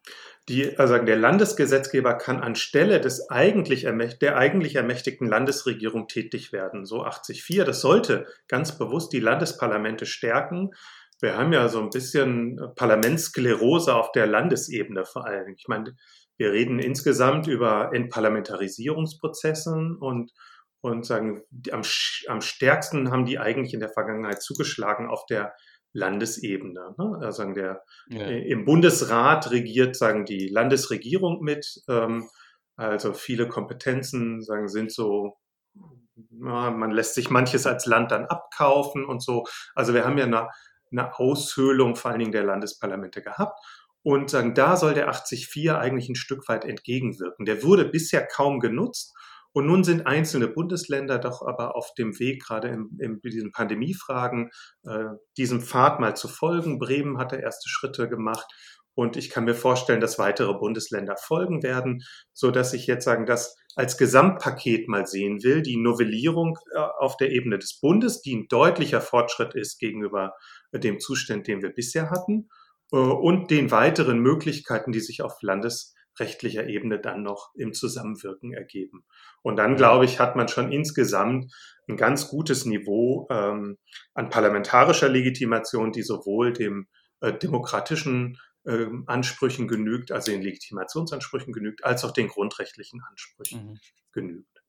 Die, 0.50 0.78
also 0.80 0.98
der 0.98 1.18
Landesgesetzgeber 1.18 2.16
kann 2.16 2.42
anstelle 2.42 3.00
des 3.00 3.30
eigentlich 3.30 3.88
der 4.20 4.38
eigentlich 4.38 4.76
ermächtigten 4.76 5.28
Landesregierung 5.28 6.08
tätig 6.08 6.52
werden. 6.52 6.86
So 6.86 7.06
80.4. 7.06 7.66
Das 7.66 7.82
sollte 7.82 8.26
ganz 8.48 8.78
bewusst 8.78 9.14
die 9.14 9.20
Landesparlamente 9.20 10.08
stärken. 10.08 10.72
Wir 11.22 11.38
haben 11.38 11.54
ja 11.54 11.68
so 11.68 11.82
ein 11.82 11.92
bisschen 11.92 12.60
Parlamentsklerose 12.76 13.94
auf 13.94 14.12
der 14.12 14.26
Landesebene 14.26 15.06
vor 15.06 15.26
allem. 15.26 15.54
Ich 15.56 15.68
meine, 15.68 15.96
wir 16.38 16.52
reden 16.52 16.80
insgesamt 16.80 17.46
über 17.48 17.92
Entparlamentarisierungsprozessen 17.94 19.98
und, 19.98 20.32
und 20.82 21.06
sagen, 21.06 21.44
am, 21.72 21.82
am 22.28 22.42
stärksten 22.42 23.12
haben 23.12 23.26
die 23.26 23.38
eigentlich 23.38 23.74
in 23.74 23.82
der 23.82 23.90
Vergangenheit 23.90 24.42
zugeschlagen 24.42 25.10
auf 25.10 25.26
der 25.26 25.54
Landesebene. 25.94 26.96
Ne? 26.98 27.20
Also 27.22 27.52
der, 27.54 27.84
ja. 28.10 28.22
Äh, 28.22 28.50
Im 28.50 28.66
Bundesrat 28.66 29.52
regiert 29.52 29.96
sagen 29.96 30.26
die 30.26 30.48
Landesregierung 30.48 31.42
mit. 31.42 31.82
Ähm, 31.88 32.30
also 32.76 33.14
viele 33.14 33.48
Kompetenzen 33.48 34.42
sagen, 34.42 34.70
sind 34.70 34.92
so, 34.92 35.38
na, 36.32 36.72
man 36.72 36.92
lässt 36.92 37.16
sich 37.16 37.30
manches 37.30 37.66
als 37.66 37.86
Land 37.86 38.12
dann 38.12 38.26
abkaufen 38.26 39.06
und 39.06 39.22
so. 39.22 39.46
Also 39.76 39.94
wir 39.94 40.06
haben 40.06 40.18
ja 40.18 40.26
eine, 40.26 40.48
eine 40.92 41.20
Aushöhlung 41.20 41.96
vor 41.96 42.12
allen 42.12 42.20
Dingen 42.20 42.32
der 42.32 42.44
Landesparlamente 42.44 43.22
gehabt. 43.22 43.60
Und 44.02 44.30
sagen, 44.30 44.56
da 44.56 44.78
soll 44.78 44.94
der 44.94 45.12
80.4 45.12 45.78
eigentlich 45.78 46.08
ein 46.08 46.16
Stück 46.16 46.48
weit 46.48 46.64
entgegenwirken. 46.64 47.46
Der 47.46 47.64
wurde 47.64 47.84
bisher 47.84 48.26
kaum 48.26 48.62
genutzt 48.62 49.14
und 49.54 49.66
nun 49.66 49.84
sind 49.84 50.06
einzelne 50.06 50.48
Bundesländer 50.48 51.18
doch 51.18 51.42
aber 51.42 51.76
auf 51.76 51.94
dem 51.98 52.20
Weg, 52.20 52.44
gerade 52.44 52.68
in, 52.68 52.90
in 53.00 53.20
diesen 53.22 53.52
Pandemiefragen, 53.52 54.52
äh, 54.84 55.06
diesem 55.38 55.62
Pfad 55.62 56.00
mal 56.00 56.16
zu 56.16 56.28
folgen. 56.28 56.80
Bremen 56.80 57.18
hat 57.18 57.32
da 57.32 57.38
erste 57.38 57.68
Schritte 57.70 58.08
gemacht. 58.08 58.46
Und 58.96 59.16
ich 59.16 59.30
kann 59.30 59.46
mir 59.46 59.56
vorstellen, 59.56 60.02
dass 60.02 60.20
weitere 60.20 60.54
Bundesländer 60.54 61.16
folgen 61.16 61.64
werden, 61.64 62.04
so 62.34 62.52
dass 62.52 62.74
ich 62.74 62.86
jetzt 62.86 63.06
sagen, 63.06 63.26
das 63.26 63.56
als 63.76 63.98
Gesamtpaket 63.98 64.90
mal 64.90 65.06
sehen 65.06 65.42
will, 65.42 65.62
die 65.62 65.78
Novellierung 65.78 66.58
äh, 66.76 66.80
auf 66.80 67.16
der 67.18 67.32
Ebene 67.32 67.58
des 67.58 67.80
Bundes, 67.80 68.22
die 68.22 68.36
ein 68.36 68.48
deutlicher 68.50 69.00
Fortschritt 69.00 69.56
ist 69.56 69.80
gegenüber 69.80 70.34
dem 70.74 71.00
Zustand, 71.00 71.48
den 71.48 71.62
wir 71.62 71.70
bisher 71.70 72.10
hatten, 72.10 72.50
äh, 72.92 72.98
und 72.98 73.52
den 73.52 73.72
weiteren 73.72 74.20
Möglichkeiten, 74.20 74.92
die 74.92 75.00
sich 75.00 75.22
auf 75.22 75.42
Landes 75.42 75.96
rechtlicher 76.20 76.68
Ebene 76.68 77.00
dann 77.00 77.24
noch 77.24 77.54
im 77.56 77.74
Zusammenwirken 77.74 78.54
ergeben. 78.54 79.06
Und 79.42 79.58
dann, 79.58 79.76
glaube 79.76 80.06
ich, 80.06 80.20
hat 80.20 80.36
man 80.36 80.48
schon 80.48 80.72
insgesamt 80.72 81.54
ein 81.88 81.98
ganz 81.98 82.28
gutes 82.28 82.66
Niveau 82.66 83.28
ähm, 83.30 83.78
an 84.14 84.30
parlamentarischer 84.30 85.10
Legitimation, 85.10 85.92
die 85.92 86.04
sowohl 86.04 86.54
dem 86.54 86.88
äh, 87.22 87.34
demokratischen 87.34 88.38
äh, 88.66 88.86
Ansprüchen 89.08 89.68
genügt, 89.68 90.12
also 90.12 90.32
den 90.32 90.42
Legitimationsansprüchen 90.42 91.54
genügt, 91.54 91.84
als 91.84 92.04
auch 92.04 92.12
den 92.12 92.28
grundrechtlichen 92.28 93.02
Ansprüchen 93.10 93.66
mhm. 93.66 93.80
genügt. 94.12 94.64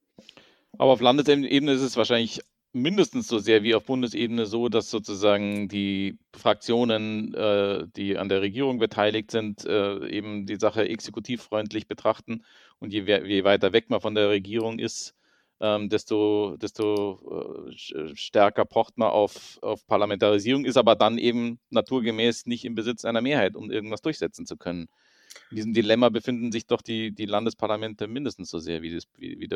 Aber 0.79 0.93
auf 0.93 1.01
Landesebene 1.01 1.73
ist 1.73 1.83
es 1.83 1.97
wahrscheinlich 1.97 2.41
mindestens 2.73 3.29
so 3.29 3.39
sehr 3.39 3.63
wie 3.63 3.75
auf 3.75 3.85
Bundesebene 3.85 4.47
so, 4.47 4.69
dass 4.69 4.91
sozusagen 4.91 5.69
die 5.69 6.19
Fraktionen, 6.35 7.35
äh, 7.35 7.87
die 7.97 8.17
an 8.17 8.29
der 8.29 8.43
Regierung 8.43 8.79
beteiligt 8.79 9.31
sind, 9.31 9.65
äh, 9.65 10.09
eben 10.09 10.47
die 10.47 10.57
Sache 10.57 10.89
exekutivfreundlich 10.89 11.89
betrachten. 11.89 12.45
Und 12.79 12.93
je, 12.93 13.03
je, 13.03 13.45
weiter 13.45 13.73
weg 13.73 13.91
man 13.91 14.01
von 14.01 14.15
der 14.15 14.29
Regierung 14.29 14.79
ist, 14.79 15.15
ähm, 15.61 15.89
desto, 15.89 16.57
desto 16.57 17.69
äh, 17.71 18.15
stärker 18.15 18.65
pocht 18.65 18.97
man 18.99 19.11
auf, 19.11 19.59
auf 19.63 19.87
Parlamentarisierung, 19.87 20.65
ist 20.65 20.77
aber 20.77 20.97
dann 20.97 21.19
eben 21.19 21.59
naturgemäß 21.71 22.47
nicht 22.47 22.65
im 22.65 22.75
Besitz 22.75 23.05
einer 23.05 23.21
Mehrheit, 23.21 23.57
um 23.57 23.71
irgendwas 23.71 24.01
durchsetzen 24.01 24.47
zu 24.47 24.57
können. 24.57 24.89
In 25.51 25.57
diesem 25.57 25.73
Dilemma 25.75 26.09
befinden 26.09 26.51
sich 26.53 26.67
doch 26.67 26.83
die, 26.83 27.13
die 27.13 27.27
Landesparlamente 27.27 28.09
mindestens 28.09 28.51
so 28.51 28.59
sehr 28.59 28.83
wie, 28.83 28.95
das, 28.95 29.05
wie, 29.19 29.39
wie, 29.39 29.49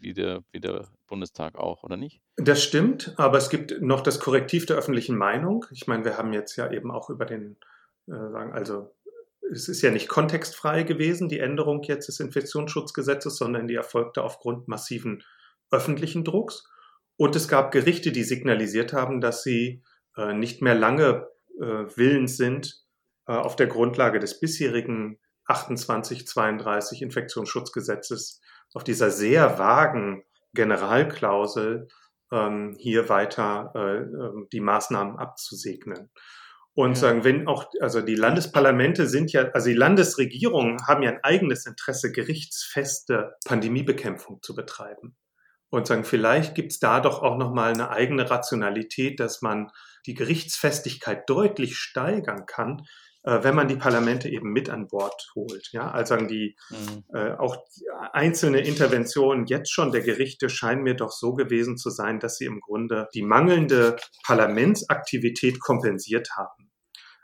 wie 0.00 0.14
der, 0.14 0.42
wie 0.52 0.60
der 0.60 0.88
Bundestag 1.06 1.56
auch, 1.56 1.82
oder 1.82 1.96
nicht? 1.96 2.20
Das 2.36 2.62
stimmt, 2.62 3.14
aber 3.16 3.38
es 3.38 3.50
gibt 3.50 3.80
noch 3.80 4.00
das 4.00 4.20
Korrektiv 4.20 4.66
der 4.66 4.76
öffentlichen 4.76 5.16
Meinung. 5.16 5.66
Ich 5.70 5.86
meine, 5.86 6.04
wir 6.04 6.16
haben 6.16 6.32
jetzt 6.32 6.56
ja 6.56 6.70
eben 6.70 6.90
auch 6.90 7.10
über 7.10 7.26
den, 7.26 7.56
äh, 8.08 8.12
also 8.12 8.94
es 9.52 9.68
ist 9.68 9.82
ja 9.82 9.90
nicht 9.90 10.08
kontextfrei 10.08 10.84
gewesen, 10.84 11.28
die 11.28 11.40
Änderung 11.40 11.82
jetzt 11.82 12.08
des 12.08 12.20
Infektionsschutzgesetzes, 12.20 13.36
sondern 13.36 13.66
die 13.66 13.74
erfolgte 13.74 14.22
aufgrund 14.22 14.68
massiven 14.68 15.24
öffentlichen 15.70 16.24
Drucks. 16.24 16.68
Und 17.16 17.36
es 17.36 17.48
gab 17.48 17.72
Gerichte, 17.72 18.12
die 18.12 18.24
signalisiert 18.24 18.92
haben, 18.92 19.20
dass 19.20 19.42
sie 19.42 19.82
äh, 20.16 20.32
nicht 20.32 20.62
mehr 20.62 20.74
lange 20.74 21.28
äh, 21.60 21.84
willens 21.96 22.36
sind, 22.36 22.84
äh, 23.26 23.32
auf 23.32 23.56
der 23.56 23.66
Grundlage 23.66 24.20
des 24.20 24.40
bisherigen 24.40 25.18
2832 25.46 27.02
Infektionsschutzgesetzes 27.02 28.40
auf 28.74 28.84
dieser 28.84 29.10
sehr 29.10 29.58
vagen 29.58 30.24
Generalklausel 30.54 31.88
ähm, 32.32 32.76
hier 32.78 33.08
weiter 33.08 33.72
äh, 33.74 33.96
ähm, 33.98 34.48
die 34.52 34.60
Maßnahmen 34.60 35.16
abzusegnen. 35.16 36.10
Und 36.74 36.90
ja. 36.90 36.94
sagen, 36.94 37.24
wenn 37.24 37.48
auch, 37.48 37.66
also 37.80 38.00
die 38.00 38.14
Landesparlamente 38.14 39.06
sind 39.08 39.32
ja, 39.32 39.50
also 39.50 39.68
die 39.68 39.74
Landesregierungen 39.76 40.78
haben 40.86 41.02
ja 41.02 41.10
ein 41.10 41.24
eigenes 41.24 41.66
Interesse, 41.66 42.12
gerichtsfeste 42.12 43.34
Pandemiebekämpfung 43.44 44.40
zu 44.42 44.54
betreiben. 44.54 45.16
und 45.72 45.86
sagen, 45.86 46.04
vielleicht 46.04 46.54
gibt 46.54 46.72
es 46.72 46.80
da 46.80 47.00
doch 47.00 47.22
auch 47.22 47.38
nochmal 47.38 47.72
eine 47.72 47.90
eigene 47.90 48.28
Rationalität, 48.28 49.20
dass 49.20 49.40
man 49.40 49.70
die 50.06 50.14
Gerichtsfestigkeit 50.14 51.28
deutlich 51.28 51.76
steigern 51.76 52.46
kann, 52.46 52.86
äh, 53.22 53.42
wenn 53.42 53.54
man 53.54 53.68
die 53.68 53.76
Parlamente 53.76 54.28
eben 54.28 54.50
mit 54.52 54.70
an 54.70 54.88
Bord 54.88 55.30
holt. 55.34 55.68
Ja, 55.72 55.90
also 55.90 56.14
sagen 56.14 56.28
die 56.28 56.56
mhm. 56.70 57.04
äh, 57.14 57.32
auch 57.32 57.56
einzelne 58.12 58.60
Interventionen 58.60 59.46
jetzt 59.46 59.72
schon 59.72 59.92
der 59.92 60.02
Gerichte 60.02 60.48
scheinen 60.48 60.82
mir 60.82 60.94
doch 60.94 61.12
so 61.12 61.34
gewesen 61.34 61.76
zu 61.76 61.90
sein, 61.90 62.18
dass 62.18 62.36
sie 62.36 62.46
im 62.46 62.60
Grunde 62.60 63.08
die 63.14 63.22
mangelnde 63.22 63.96
Parlamentsaktivität 64.24 65.60
kompensiert 65.60 66.30
haben. 66.36 66.70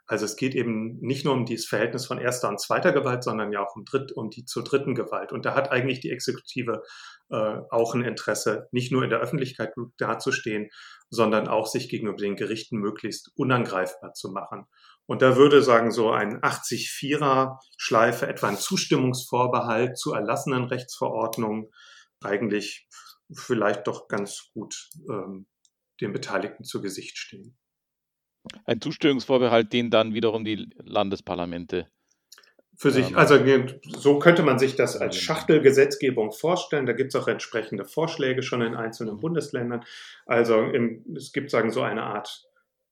Also 0.08 0.24
es 0.24 0.36
geht 0.36 0.54
eben 0.54 1.00
nicht 1.00 1.24
nur 1.24 1.34
um 1.34 1.46
dieses 1.46 1.66
Verhältnis 1.66 2.06
von 2.06 2.18
erster 2.18 2.48
und 2.48 2.60
zweiter 2.60 2.92
Gewalt, 2.92 3.24
sondern 3.24 3.50
ja 3.50 3.60
auch 3.60 3.74
um, 3.74 3.84
Dritt, 3.84 4.12
um 4.12 4.30
die 4.30 4.44
zur 4.44 4.62
dritten 4.62 4.94
Gewalt. 4.94 5.32
Und 5.32 5.44
da 5.44 5.54
hat 5.56 5.72
eigentlich 5.72 5.98
die 5.98 6.12
Exekutive 6.12 6.82
äh, 7.28 7.56
auch 7.70 7.92
ein 7.94 8.04
Interesse, 8.04 8.68
nicht 8.70 8.92
nur 8.92 9.02
in 9.02 9.10
der 9.10 9.18
Öffentlichkeit 9.18 9.74
dazustehen, 9.98 10.68
sondern 11.10 11.48
auch 11.48 11.66
sich 11.66 11.88
gegenüber 11.88 12.16
den 12.16 12.36
Gerichten 12.36 12.78
möglichst 12.78 13.32
unangreifbar 13.34 14.12
zu 14.12 14.30
machen. 14.30 14.66
Und 15.06 15.22
da 15.22 15.36
würde 15.36 15.62
sagen, 15.62 15.92
so 15.92 16.10
ein 16.10 16.40
80-4er 16.40 17.58
Schleife, 17.76 18.26
etwa 18.26 18.48
ein 18.48 18.58
Zustimmungsvorbehalt 18.58 19.98
zu 19.98 20.12
erlassenen 20.12 20.64
Rechtsverordnungen 20.64 21.70
eigentlich 22.22 22.88
vielleicht 23.32 23.86
doch 23.86 24.08
ganz 24.08 24.50
gut 24.52 24.90
ähm, 25.08 25.46
den 26.00 26.12
Beteiligten 26.12 26.64
zu 26.64 26.80
Gesicht 26.80 27.18
stehen. 27.18 27.56
Ein 28.64 28.80
Zustimmungsvorbehalt, 28.80 29.72
den 29.72 29.90
dann 29.90 30.14
wiederum 30.14 30.44
die 30.44 30.68
Landesparlamente 30.78 31.88
für 32.76 32.90
sich, 32.90 33.10
ähm, 33.10 33.16
also 33.16 33.38
so 33.86 34.18
könnte 34.18 34.42
man 34.42 34.58
sich 34.58 34.76
das 34.76 34.96
als 34.96 35.16
Schachtelgesetzgebung 35.16 36.32
vorstellen. 36.32 36.86
Da 36.86 36.92
gibt 36.92 37.14
es 37.14 37.20
auch 37.20 37.28
entsprechende 37.28 37.84
Vorschläge 37.84 38.42
schon 38.42 38.62
in 38.62 38.74
einzelnen 38.74 39.18
Bundesländern. 39.18 39.82
Also 40.26 40.60
im, 40.62 41.04
es 41.16 41.32
gibt 41.32 41.50
sagen 41.50 41.70
so 41.70 41.82
eine 41.82 42.02
Art 42.02 42.44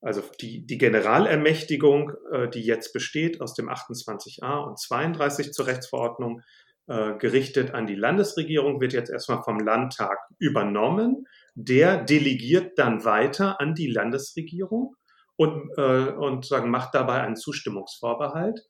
also 0.05 0.23
die, 0.41 0.67
die 0.67 0.79
Generalermächtigung, 0.79 2.13
äh, 2.31 2.49
die 2.49 2.63
jetzt 2.63 2.93
besteht 2.93 3.41
aus 3.41 3.55
dem 3.55 3.69
28a 3.69 4.59
und 4.59 4.79
32 4.79 5.53
zur 5.53 5.67
Rechtsverordnung, 5.67 6.43
äh, 6.87 7.15
gerichtet 7.17 7.73
an 7.73 7.87
die 7.87 7.95
Landesregierung, 7.95 8.81
wird 8.81 8.93
jetzt 8.93 9.11
erstmal 9.11 9.43
vom 9.43 9.59
Landtag 9.59 10.19
übernommen. 10.39 11.27
Der 11.55 12.05
delegiert 12.05 12.79
dann 12.79 13.05
weiter 13.07 13.61
an 13.61 13.75
die 13.75 13.91
Landesregierung 13.91 14.95
und, 15.37 15.71
äh, 15.79 16.11
und 16.11 16.45
sagen, 16.45 16.71
macht 16.71 16.95
dabei 16.95 17.23
einen 17.23 17.37
Zustimmungsvorbehalt. 17.37 18.61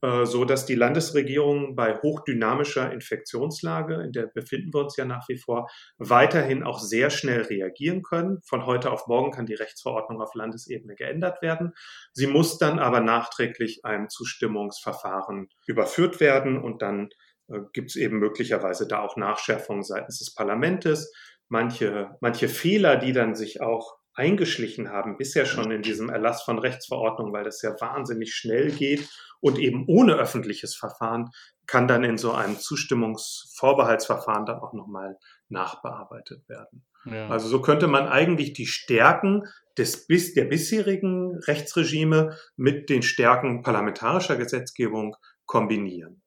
Äh, 0.00 0.26
so 0.26 0.44
dass 0.44 0.64
die 0.64 0.76
Landesregierung 0.76 1.74
bei 1.74 1.96
hochdynamischer 1.96 2.92
Infektionslage, 2.92 3.94
in 3.94 4.12
der 4.12 4.26
befinden 4.26 4.72
wir 4.72 4.82
uns 4.82 4.96
ja 4.96 5.04
nach 5.04 5.28
wie 5.28 5.38
vor, 5.38 5.68
weiterhin 5.98 6.62
auch 6.62 6.78
sehr 6.78 7.10
schnell 7.10 7.42
reagieren 7.42 8.02
können. 8.02 8.38
Von 8.46 8.64
heute 8.64 8.92
auf 8.92 9.08
morgen 9.08 9.32
kann 9.32 9.46
die 9.46 9.54
Rechtsverordnung 9.54 10.20
auf 10.22 10.34
Landesebene 10.34 10.94
geändert 10.94 11.42
werden. 11.42 11.72
Sie 12.12 12.28
muss 12.28 12.58
dann 12.58 12.78
aber 12.78 13.00
nachträglich 13.00 13.84
einem 13.84 14.08
Zustimmungsverfahren 14.08 15.48
überführt 15.66 16.20
werden 16.20 16.62
und 16.62 16.80
dann 16.80 17.08
äh, 17.48 17.58
gibt 17.72 17.90
es 17.90 17.96
eben 17.96 18.18
möglicherweise 18.18 18.86
da 18.86 19.00
auch 19.00 19.16
Nachschärfungen 19.16 19.82
seitens 19.82 20.20
des 20.20 20.32
Parlamentes. 20.32 21.12
Manche, 21.48 22.16
manche 22.20 22.48
Fehler, 22.48 22.96
die 22.96 23.12
dann 23.12 23.34
sich 23.34 23.60
auch 23.60 23.98
eingeschlichen 24.14 24.90
haben, 24.90 25.16
bisher 25.16 25.46
schon 25.46 25.70
in 25.70 25.82
diesem 25.82 26.08
Erlass 26.08 26.42
von 26.42 26.58
Rechtsverordnungen, 26.58 27.32
weil 27.32 27.44
das 27.44 27.62
ja 27.62 27.74
wahnsinnig 27.80 28.34
schnell 28.34 28.70
geht 28.70 29.08
und 29.40 29.58
eben 29.58 29.84
ohne 29.86 30.14
öffentliches 30.14 30.74
Verfahren 30.74 31.30
kann 31.66 31.86
dann 31.86 32.04
in 32.04 32.18
so 32.18 32.32
einem 32.32 32.58
Zustimmungsvorbehaltsverfahren 32.58 34.46
dann 34.46 34.60
auch 34.60 34.72
nochmal 34.72 35.18
nachbearbeitet 35.48 36.48
werden. 36.48 36.84
Ja. 37.04 37.28
Also 37.28 37.48
so 37.48 37.62
könnte 37.62 37.86
man 37.86 38.08
eigentlich 38.08 38.52
die 38.52 38.66
Stärken 38.66 39.44
des, 39.76 40.06
bis, 40.06 40.34
der 40.34 40.44
bisherigen 40.44 41.38
Rechtsregime 41.46 42.36
mit 42.56 42.90
den 42.90 43.02
Stärken 43.02 43.62
parlamentarischer 43.62 44.36
Gesetzgebung 44.36 45.16
kombinieren. 45.46 46.22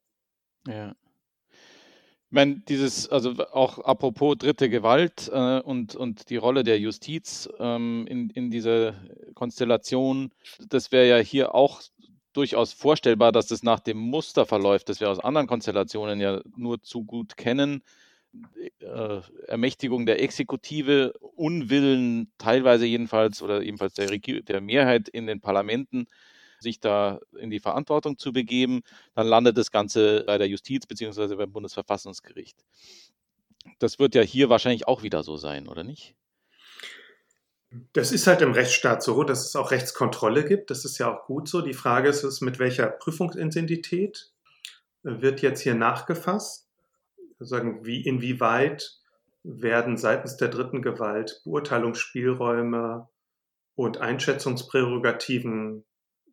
Ja. 0.67 0.95
Ich 2.31 2.33
meine, 2.33 2.61
dieses, 2.69 3.09
also 3.09 3.33
auch 3.51 3.79
apropos 3.79 4.37
dritte 4.37 4.69
Gewalt 4.69 5.29
äh, 5.33 5.59
und, 5.59 5.97
und 5.97 6.29
die 6.29 6.37
Rolle 6.37 6.63
der 6.63 6.79
Justiz 6.79 7.49
ähm, 7.59 8.07
in, 8.07 8.29
in 8.29 8.49
dieser 8.49 8.93
Konstellation, 9.33 10.31
das 10.69 10.93
wäre 10.93 11.09
ja 11.09 11.17
hier 11.17 11.53
auch 11.53 11.81
durchaus 12.33 12.73
vorstellbar, 12.73 13.31
dass 13.31 13.47
das 13.47 13.63
nach 13.63 13.79
dem 13.79 13.97
Muster 13.97 14.45
verläuft, 14.45 14.89
das 14.89 14.99
wir 14.99 15.09
aus 15.09 15.19
anderen 15.19 15.47
Konstellationen 15.47 16.19
ja 16.19 16.41
nur 16.55 16.81
zu 16.81 17.03
gut 17.03 17.37
kennen. 17.37 17.83
Äh, 18.79 19.21
Ermächtigung 19.47 20.05
der 20.05 20.21
Exekutive, 20.21 21.13
Unwillen 21.35 22.31
teilweise 22.37 22.85
jedenfalls 22.85 23.41
oder 23.41 23.61
ebenfalls 23.61 23.95
der, 23.95 24.07
der 24.07 24.61
Mehrheit 24.61 25.09
in 25.09 25.27
den 25.27 25.41
Parlamenten, 25.41 26.07
sich 26.59 26.79
da 26.79 27.19
in 27.37 27.49
die 27.49 27.59
Verantwortung 27.59 28.17
zu 28.17 28.31
begeben, 28.31 28.81
dann 29.15 29.27
landet 29.27 29.57
das 29.57 29.71
Ganze 29.71 30.23
bei 30.25 30.37
der 30.37 30.47
Justiz 30.47 30.85
bzw. 30.85 31.35
beim 31.35 31.51
Bundesverfassungsgericht. 31.51 32.57
Das 33.79 33.99
wird 33.99 34.15
ja 34.15 34.21
hier 34.21 34.49
wahrscheinlich 34.49 34.87
auch 34.87 35.03
wieder 35.03 35.23
so 35.23 35.37
sein, 35.37 35.67
oder 35.67 35.83
nicht? 35.83 36.15
Das 37.93 38.11
ist 38.11 38.27
halt 38.27 38.41
im 38.41 38.51
Rechtsstaat 38.51 39.01
so, 39.01 39.23
dass 39.23 39.45
es 39.45 39.55
auch 39.55 39.71
Rechtskontrolle 39.71 40.43
gibt. 40.43 40.69
Das 40.71 40.83
ist 40.83 40.97
ja 40.97 41.13
auch 41.13 41.25
gut 41.25 41.47
so. 41.47 41.61
Die 41.61 41.73
Frage 41.73 42.09
ist, 42.09 42.23
ist 42.23 42.41
mit 42.41 42.59
welcher 42.59 42.87
Prüfungsintensität 42.87 44.31
wird 45.03 45.41
jetzt 45.41 45.61
hier 45.61 45.75
nachgefasst? 45.75 46.69
Sagen, 47.39 47.85
wie, 47.85 48.05
inwieweit 48.05 48.99
werden 49.43 49.97
seitens 49.97 50.37
der 50.37 50.49
dritten 50.49 50.81
Gewalt 50.81 51.41
Beurteilungsspielräume 51.45 53.07
und 53.75 53.97
Einschätzungsprärogativen 53.97 55.85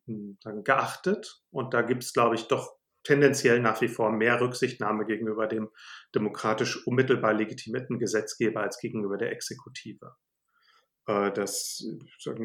hm, 0.07 0.39
geachtet? 0.65 1.43
Und 1.51 1.73
da 1.73 1.83
gibt 1.83 2.03
es, 2.03 2.13
glaube 2.13 2.35
ich, 2.35 2.49
doch 2.49 2.75
tendenziell 3.05 3.61
nach 3.61 3.81
wie 3.81 3.89
vor 3.89 4.11
mehr 4.11 4.41
Rücksichtnahme 4.41 5.07
gegenüber 5.07 5.47
dem 5.47 5.71
demokratisch 6.15 6.85
unmittelbar 6.87 7.33
legitimierten 7.33 7.99
Gesetzgeber 7.99 8.61
als 8.61 8.81
gegenüber 8.81 9.17
der 9.17 9.31
Exekutive. 9.33 10.17
Äh, 11.09 11.33
das 11.33 11.85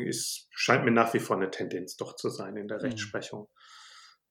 ist, 0.06 0.48
scheint 0.52 0.86
mir 0.86 0.92
nach 0.92 1.14
wie 1.14 1.20
vor 1.20 1.36
eine 1.36 1.52
Tendenz 1.52 1.96
doch 1.98 2.16
zu 2.16 2.30
sein 2.30 2.58
in 2.58 2.68
der 2.68 2.78
mhm. 2.78 2.86
Rechtsprechung. 2.86 3.48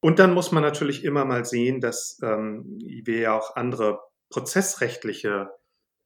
Und 0.01 0.19
dann 0.19 0.33
muss 0.33 0.51
man 0.51 0.63
natürlich 0.63 1.05
immer 1.05 1.23
mal 1.23 1.45
sehen, 1.45 1.79
dass 1.79 2.19
ähm, 2.21 2.65
wir 3.05 3.19
ja 3.19 3.37
auch 3.37 3.55
andere 3.55 4.01
prozessrechtliche 4.29 5.49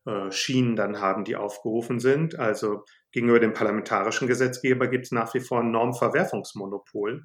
äh, 0.06 0.30
Schienen 0.32 0.76
dann 0.76 1.02
haben, 1.02 1.24
die 1.24 1.36
aufgerufen 1.36 2.00
sind. 2.00 2.38
Also 2.38 2.84
gegenüber 3.12 3.40
dem 3.40 3.54
parlamentarischen 3.54 4.28
Gesetzgeber 4.28 4.88
gibt 4.88 5.06
es 5.06 5.12
nach 5.12 5.34
wie 5.34 5.40
vor 5.40 5.62
ein 5.62 5.72
Normverwerfungsmonopol, 5.72 7.24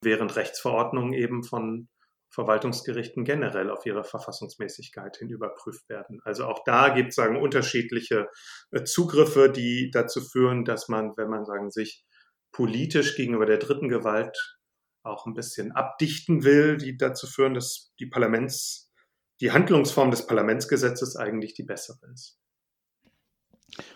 während 0.00 0.36
Rechtsverordnungen 0.36 1.14
eben 1.14 1.42
von 1.42 1.88
Verwaltungsgerichten 2.30 3.24
generell 3.24 3.70
auf 3.70 3.86
ihre 3.86 4.04
Verfassungsmäßigkeit 4.04 5.16
hin 5.16 5.30
überprüft 5.30 5.88
werden. 5.88 6.20
Also 6.24 6.46
auch 6.46 6.62
da 6.64 6.90
gibt 6.90 7.10
es 7.10 7.14
sagen 7.14 7.40
unterschiedliche 7.40 8.28
äh, 8.70 8.84
Zugriffe, 8.84 9.50
die 9.50 9.90
dazu 9.90 10.20
führen, 10.20 10.64
dass 10.64 10.88
man, 10.88 11.16
wenn 11.16 11.30
man 11.30 11.44
sagen 11.44 11.70
sich 11.70 12.04
politisch 12.52 13.16
gegenüber 13.16 13.46
der 13.46 13.58
dritten 13.58 13.88
Gewalt 13.88 14.58
auch 15.02 15.26
ein 15.26 15.34
bisschen 15.34 15.72
abdichten 15.72 16.44
will, 16.44 16.76
die 16.76 16.96
dazu 16.96 17.26
führen, 17.26 17.54
dass 17.54 17.92
die 17.98 18.06
Parlaments 18.06 18.92
die 19.40 19.52
Handlungsform 19.52 20.10
des 20.10 20.26
Parlamentsgesetzes 20.26 21.16
eigentlich 21.16 21.54
die 21.54 21.62
bessere 21.62 22.10
ist. 22.12 22.38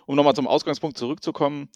Um 0.06 0.16
nochmal 0.16 0.34
zum 0.34 0.46
Ausgangspunkt 0.46 0.96
zurückzukommen, 0.96 1.68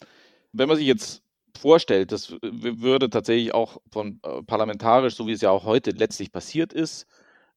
wenn 0.53 0.69
man 0.69 0.77
sich 0.77 0.87
jetzt 0.87 1.23
vorstellt, 1.57 2.11
das 2.11 2.35
würde 2.41 3.09
tatsächlich 3.09 3.53
auch 3.53 3.77
von 3.91 4.19
äh, 4.23 4.43
parlamentarisch, 4.43 5.15
so 5.15 5.27
wie 5.27 5.33
es 5.33 5.41
ja 5.41 5.51
auch 5.51 5.65
heute 5.65 5.91
letztlich 5.91 6.31
passiert 6.31 6.73
ist, 6.73 7.07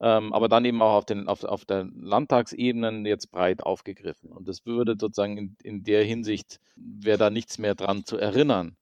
ähm, 0.01 0.33
aber 0.33 0.49
dann 0.49 0.65
eben 0.65 0.83
auch 0.83 0.95
auf, 0.95 1.05
den, 1.05 1.29
auf, 1.29 1.45
auf 1.45 1.65
der 1.65 1.87
Landtagsebene 1.95 3.09
jetzt 3.09 3.31
breit 3.31 3.63
aufgegriffen. 3.63 4.31
Und 4.33 4.49
das 4.49 4.67
würde 4.67 4.97
sozusagen 4.99 5.37
in, 5.37 5.57
in 5.63 5.85
der 5.85 6.05
Hinsicht, 6.05 6.61
wäre 6.77 7.19
da 7.19 7.31
nichts 7.31 7.59
mehr 7.59 7.75
dran 7.75 8.05
zu 8.05 8.17
erinnern. 8.17 8.77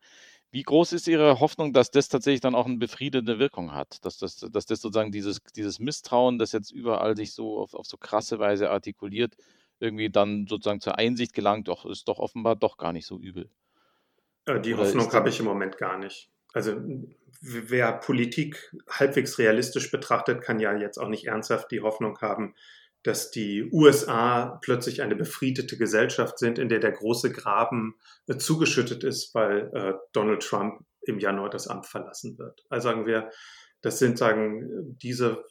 Wie 0.51 0.63
groß 0.63 0.93
ist 0.95 1.09
Ihre 1.09 1.41
Hoffnung, 1.41 1.75
dass 1.75 1.91
das 1.91 2.09
tatsächlich 2.09 2.41
dann 2.41 2.55
auch 2.55 2.65
eine 2.67 2.79
befriedende 2.79 3.39
Wirkung 3.39 3.73
hat? 3.73 4.03
Dass 4.05 4.17
das, 4.17 4.37
dass 4.37 4.65
das 4.65 4.81
sozusagen 4.81 5.13
dieses, 5.13 5.41
dieses 5.55 5.79
Misstrauen, 5.79 6.39
das 6.39 6.53
jetzt 6.53 6.71
überall 6.71 7.17
sich 7.17 7.35
so 7.35 7.59
auf, 7.59 7.75
auf 7.75 7.87
so 7.87 7.99
krasse 7.99 8.39
Weise 8.39 8.71
artikuliert, 8.71 9.37
irgendwie 9.81 10.09
dann 10.11 10.47
sozusagen 10.49 10.81
zur 10.81 10.97
Einsicht 10.99 11.35
gelangt, 11.35 11.69
doch, 11.69 11.85
ist 11.85 12.09
doch 12.09 12.19
offenbar 12.19 12.57
doch 12.57 12.79
gar 12.79 12.93
nicht 12.93 13.07
so 13.07 13.19
übel. 13.19 13.51
Die 14.49 14.75
Oder 14.75 14.85
Hoffnung 14.85 15.13
habe 15.13 15.29
ich 15.29 15.41
im 15.41 15.47
Moment 15.47 15.77
gar 15.77 15.99
nicht. 15.99 16.31
Also 16.55 16.77
wer 17.41 17.93
Politik 17.93 18.75
halbwegs 18.89 19.39
realistisch 19.39 19.91
betrachtet, 19.91 20.41
kann 20.43 20.59
ja 20.59 20.75
jetzt 20.77 20.99
auch 20.99 21.09
nicht 21.09 21.27
ernsthaft 21.27 21.71
die 21.71 21.83
Hoffnung 21.83 22.19
haben, 22.21 22.55
dass 23.03 23.31
die 23.31 23.71
USA 23.71 24.59
plötzlich 24.63 25.03
eine 25.03 25.15
befriedete 25.15 25.77
Gesellschaft 25.77 26.39
sind, 26.39 26.59
in 26.59 26.69
der 26.69 26.81
der 26.81 26.93
große 26.93 27.31
Graben 27.31 27.97
äh, 28.27 28.37
zugeschüttet 28.37 29.05
ist, 29.05 29.35
weil 29.35 29.71
äh, 29.73 29.95
Donald 30.13 30.43
Trump 30.43 30.81
im 31.03 31.19
Januar 31.19 31.51
das 31.51 31.69
Amt 31.69 31.87
verlassen 31.87 32.39
wird. 32.39 32.65
Also 32.69 32.89
sagen 32.89 33.07
wir, 33.07 33.31
das 33.83 33.99
sind 33.99 34.19
sagen 34.19 34.97
diese 35.01 35.45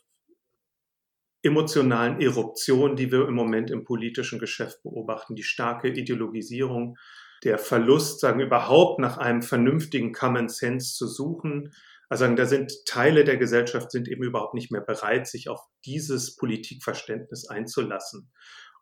emotionalen 1.42 2.20
Eruption, 2.20 2.96
die 2.96 3.12
wir 3.12 3.28
im 3.28 3.36
Moment 3.36 3.72
im 3.72 3.86
politischen 3.86 4.40
Geschäft 4.40 4.84
beobachten, 4.84 5.36
die 5.36 5.44
starke 5.44 5.88
Ideologisierung, 5.88 6.98
der 7.44 7.58
Verlust, 7.58 8.20
sagen 8.20 8.40
überhaupt 8.40 9.00
nach 9.00 9.18
einem 9.18 9.42
vernünftigen 9.42 10.14
Common 10.14 10.50
Sense 10.50 10.96
zu 10.96 11.08
suchen. 11.08 11.74
Also 12.10 12.28
da 12.28 12.46
sind 12.46 12.86
Teile 12.86 13.24
der 13.24 13.38
Gesellschaft 13.38 13.92
sind 13.92 14.08
eben 14.08 14.24
überhaupt 14.24 14.54
nicht 14.54 14.72
mehr 14.72 14.82
bereit, 14.82 15.28
sich 15.28 15.50
auf 15.50 15.60
dieses 15.86 16.36
Politikverständnis 16.36 17.48
einzulassen. 17.48 18.32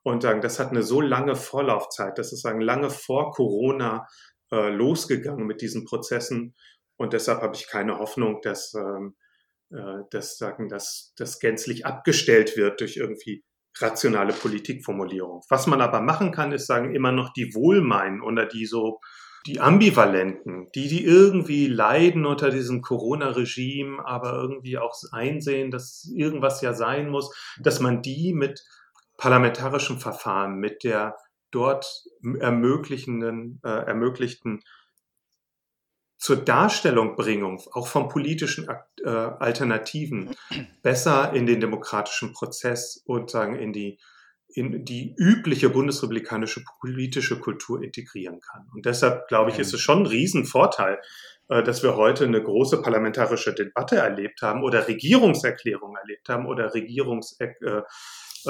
Und 0.04 0.22
sagen, 0.22 0.42
das 0.42 0.60
hat 0.60 0.70
eine 0.70 0.84
so 0.84 1.02
lange 1.02 1.36
Vorlaufzeit, 1.36 2.20
das 2.20 2.32
ist 2.32 2.42
sagen 2.42 2.62
lange 2.62 2.92
vor 2.92 3.32
Corona 3.32 4.08
äh, 4.52 4.70
losgegangen 4.70 5.48
mit 5.48 5.62
diesen 5.62 5.84
Prozessen. 5.86 6.54
Und 6.96 7.14
deshalb 7.14 7.42
habe 7.42 7.56
ich 7.56 7.68
keine 7.68 7.98
Hoffnung, 7.98 8.40
dass 8.44 8.76
ähm, 8.76 9.16
äh, 9.72 10.04
dass 10.12 10.38
sagen, 10.38 10.70
dass 10.70 11.14
das 11.18 11.40
gänzlich 11.40 11.86
abgestellt 11.86 12.56
wird 12.56 12.82
durch 12.82 12.98
irgendwie 12.98 13.44
rationale 13.80 14.34
Politikformulierung. 14.34 15.42
Was 15.50 15.68
man 15.68 15.82
aber 15.82 16.02
machen 16.02 16.32
kann, 16.32 16.52
ist 16.52 16.68
sagen, 16.68 16.96
immer 16.96 17.12
noch 17.12 17.34
die 17.34 17.54
Wohlmeinen 17.54 18.22
oder 18.22 18.46
die 18.46 18.66
so 18.66 19.00
die 19.46 19.60
Ambivalenten, 19.60 20.72
die, 20.74 20.88
die 20.88 21.04
irgendwie 21.04 21.68
leiden 21.68 22.26
unter 22.26 22.50
diesem 22.50 22.82
Corona-Regime, 22.82 24.04
aber 24.04 24.34
irgendwie 24.34 24.80
auch 24.80 24.96
einsehen, 25.12 25.70
dass 25.70 26.12
irgendwas 26.16 26.62
ja 26.62 26.74
sein 26.74 27.10
muss, 27.10 27.32
dass 27.60 27.80
man 27.80 28.02
die 28.02 28.34
mit 28.34 28.64
parlamentarischem 29.18 30.00
Verfahren, 30.00 30.56
mit 30.58 30.84
der 30.84 31.16
dort 31.52 31.86
ermöglichenden, 32.40 33.62
äh, 33.64 33.70
ermöglichten 33.70 34.62
zur 36.26 36.38
Darstellungbringung 36.38 37.62
auch 37.74 37.86
von 37.86 38.10
politischen 38.10 38.68
äh, 38.68 39.08
Alternativen 39.08 40.36
besser 40.82 41.34
in 41.34 41.46
den 41.46 41.60
demokratischen 41.60 42.34
Prozess 42.34 43.04
und 43.06 43.30
sagen 43.30 43.56
in 43.56 43.74
die 43.74 44.00
in 44.48 44.84
die 44.86 45.14
übliche 45.18 45.70
bundesrepublikanische 45.70 46.64
politische 46.80 47.40
Kultur 47.40 47.84
integrieren 47.84 48.40
kann. 48.42 48.68
Und 48.74 48.88
deshalb 48.88 49.28
glaube 49.28 49.52
ich, 49.52 49.60
ist 49.60 49.74
es 49.74 49.82
schon 49.82 50.00
ein 50.00 50.06
Riesenvorteil, 50.08 51.00
äh, 51.50 51.62
dass 51.62 51.84
wir 51.84 51.96
heute 51.96 52.24
eine 52.24 52.42
große 52.42 52.82
parlamentarische 52.82 53.54
Debatte 53.54 53.98
erlebt 53.98 54.42
haben 54.42 54.64
oder 54.64 54.88
Regierungserklärungen 54.88 55.98
erlebt 55.98 56.28
haben 56.28 56.48
oder 56.48 56.74
Regierungs 56.74 57.38
äh, 57.40 57.82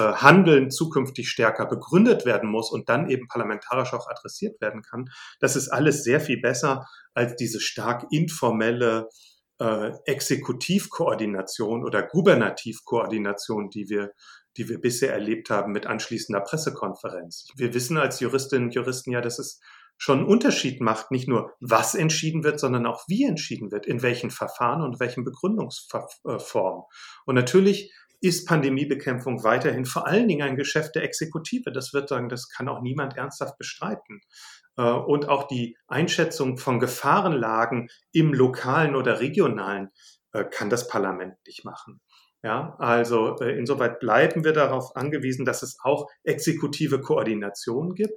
Handeln 0.01 0.71
zukünftig 0.71 1.29
stärker 1.29 1.65
begründet 1.65 2.25
werden 2.25 2.49
muss 2.49 2.71
und 2.71 2.89
dann 2.89 3.09
eben 3.09 3.27
parlamentarisch 3.27 3.93
auch 3.93 4.07
adressiert 4.07 4.59
werden 4.61 4.81
kann. 4.81 5.09
Das 5.39 5.55
ist 5.55 5.69
alles 5.69 6.03
sehr 6.03 6.19
viel 6.19 6.39
besser 6.41 6.85
als 7.13 7.35
diese 7.35 7.59
stark 7.59 8.05
informelle 8.11 9.09
äh, 9.59 9.91
Exekutivkoordination 10.05 11.83
oder 11.85 12.03
Gubernativkoordination, 12.03 13.69
die 13.69 13.89
wir, 13.89 14.11
die 14.57 14.69
wir 14.69 14.79
bisher 14.79 15.13
erlebt 15.13 15.49
haben 15.49 15.71
mit 15.71 15.87
anschließender 15.87 16.41
Pressekonferenz. 16.41 17.47
Wir 17.55 17.73
wissen 17.73 17.97
als 17.97 18.19
Juristinnen 18.19 18.65
und 18.65 18.75
Juristen 18.75 19.11
ja, 19.11 19.21
dass 19.21 19.39
es 19.39 19.61
schon 19.97 20.19
einen 20.19 20.27
Unterschied 20.27 20.81
macht, 20.81 21.11
nicht 21.11 21.27
nur 21.27 21.53
was 21.61 21.95
entschieden 21.95 22.43
wird, 22.43 22.59
sondern 22.59 22.85
auch 22.85 23.05
wie 23.07 23.23
entschieden 23.23 23.71
wird, 23.71 23.85
in 23.85 24.01
welchen 24.01 24.29
Verfahren 24.29 24.81
und 24.81 24.99
welchen 24.99 25.23
Begründungsformen. 25.23 26.83
Und 27.25 27.35
natürlich 27.35 27.93
ist 28.25 28.47
Pandemiebekämpfung 28.47 29.43
weiterhin 29.43 29.85
vor 29.85 30.07
allen 30.07 30.27
Dingen 30.27 30.47
ein 30.47 30.55
Geschäft 30.55 30.95
der 30.95 31.03
Exekutive. 31.03 31.71
Das 31.71 31.93
wird 31.93 32.09
sagen, 32.09 32.29
das 32.29 32.49
kann 32.49 32.67
auch 32.67 32.81
niemand 32.81 33.17
ernsthaft 33.17 33.57
bestreiten. 33.57 34.21
Äh, 34.77 34.83
und 34.83 35.29
auch 35.29 35.47
die 35.47 35.77
Einschätzung 35.87 36.57
von 36.57 36.79
Gefahrenlagen 36.79 37.89
im 38.11 38.33
lokalen 38.33 38.95
oder 38.95 39.19
regionalen 39.19 39.89
äh, 40.33 40.43
kann 40.43 40.69
das 40.69 40.87
Parlament 40.87 41.35
nicht 41.45 41.65
machen. 41.65 42.01
Ja, 42.43 42.75
also 42.77 43.37
äh, 43.39 43.57
insoweit 43.57 43.99
bleiben 43.99 44.43
wir 44.43 44.53
darauf 44.53 44.95
angewiesen, 44.95 45.45
dass 45.45 45.63
es 45.63 45.77
auch 45.83 46.07
exekutive 46.23 47.01
Koordination 47.01 47.95
gibt. 47.95 48.13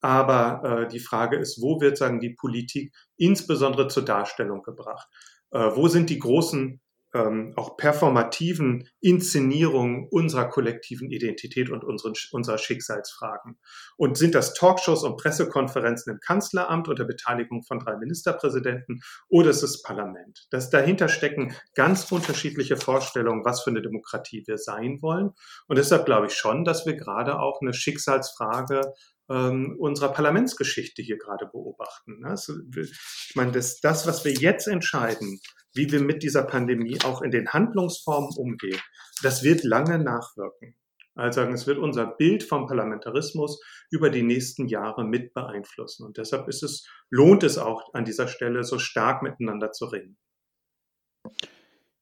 Aber 0.00 0.86
die 0.92 1.00
Frage 1.00 1.38
ist, 1.38 1.60
wo 1.60 1.80
wird 1.80 1.98
sagen 1.98 2.20
die 2.20 2.36
Politik 2.38 2.94
insbesondere 3.16 3.88
zur 3.88 4.04
Darstellung 4.04 4.62
gebracht? 4.62 5.08
wo 5.50 5.88
sind 5.88 6.08
die 6.08 6.20
großen 6.20 6.80
ähm, 7.14 7.54
auch 7.56 7.76
performativen 7.76 8.88
Inszenierung 9.00 10.08
unserer 10.10 10.48
kollektiven 10.48 11.10
Identität 11.10 11.70
und 11.70 11.84
unseren, 11.84 12.12
unserer 12.32 12.58
Schicksalsfragen. 12.58 13.58
Und 13.96 14.18
sind 14.18 14.34
das 14.34 14.54
Talkshows 14.54 15.04
und 15.04 15.16
Pressekonferenzen 15.16 16.12
im 16.12 16.20
Kanzleramt 16.20 16.88
unter 16.88 17.04
Beteiligung 17.04 17.62
von 17.64 17.78
drei 17.78 17.96
Ministerpräsidenten 17.96 19.00
oder 19.28 19.50
ist 19.50 19.62
es 19.62 19.82
Parlament? 19.82 20.46
Das 20.50 20.70
dahinter 20.70 21.08
stecken 21.08 21.54
ganz 21.74 22.10
unterschiedliche 22.12 22.76
Vorstellungen, 22.76 23.44
was 23.44 23.62
für 23.62 23.70
eine 23.70 23.82
Demokratie 23.82 24.44
wir 24.46 24.58
sein 24.58 25.00
wollen. 25.00 25.30
Und 25.66 25.78
deshalb 25.78 26.04
glaube 26.04 26.26
ich 26.26 26.34
schon, 26.34 26.64
dass 26.64 26.84
wir 26.84 26.94
gerade 26.94 27.40
auch 27.40 27.60
eine 27.62 27.72
Schicksalsfrage 27.72 28.82
ähm, 29.30 29.76
unserer 29.78 30.12
Parlamentsgeschichte 30.12 31.02
hier 31.02 31.18
gerade 31.18 31.46
beobachten. 31.46 32.24
Also, 32.24 32.54
ich 32.76 33.32
meine, 33.34 33.52
das, 33.52 33.80
das, 33.80 34.06
was 34.06 34.24
wir 34.24 34.32
jetzt 34.32 34.66
entscheiden, 34.66 35.40
wie 35.78 35.90
wir 35.90 36.00
mit 36.00 36.22
dieser 36.22 36.42
Pandemie 36.42 36.98
auch 37.04 37.22
in 37.22 37.30
den 37.30 37.48
Handlungsformen 37.48 38.36
umgehen, 38.36 38.78
das 39.22 39.42
wird 39.44 39.64
lange 39.64 39.98
nachwirken. 39.98 40.74
Also 41.14 41.40
es 41.42 41.66
wird 41.66 41.78
unser 41.78 42.06
Bild 42.06 42.42
vom 42.44 42.66
Parlamentarismus 42.66 43.60
über 43.90 44.10
die 44.10 44.22
nächsten 44.22 44.68
Jahre 44.68 45.04
mit 45.04 45.34
beeinflussen. 45.34 46.04
Und 46.04 46.16
deshalb 46.16 46.46
ist 46.48 46.62
es, 46.62 46.86
lohnt 47.10 47.42
es 47.42 47.58
auch 47.58 47.92
an 47.94 48.04
dieser 48.04 48.28
Stelle 48.28 48.62
so 48.62 48.78
stark 48.78 49.22
miteinander 49.22 49.72
zu 49.72 49.86
reden. 49.86 50.16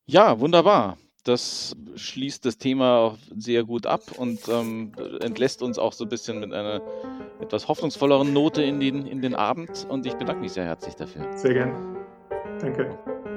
Ja, 0.06 0.38
wunderbar. 0.40 0.98
Das 1.24 1.74
schließt 1.96 2.44
das 2.44 2.58
Thema 2.58 3.18
sehr 3.36 3.64
gut 3.64 3.86
ab 3.86 4.02
und 4.16 4.48
ähm, 4.48 4.92
entlässt 5.20 5.62
uns 5.62 5.78
auch 5.78 5.92
so 5.92 6.04
ein 6.04 6.08
bisschen 6.08 6.40
mit 6.40 6.52
einer 6.52 6.80
etwas 7.40 7.68
hoffnungsvolleren 7.68 8.32
Note 8.32 8.62
in 8.62 8.80
den, 8.80 9.06
in 9.06 9.22
den 9.22 9.34
Abend. 9.34 9.86
Und 9.88 10.06
ich 10.06 10.14
bedanke 10.14 10.42
mich 10.42 10.52
sehr 10.52 10.64
herzlich 10.64 10.94
dafür. 10.94 11.36
Sehr 11.36 11.54
gern. 11.54 11.96
Danke. 12.60 13.35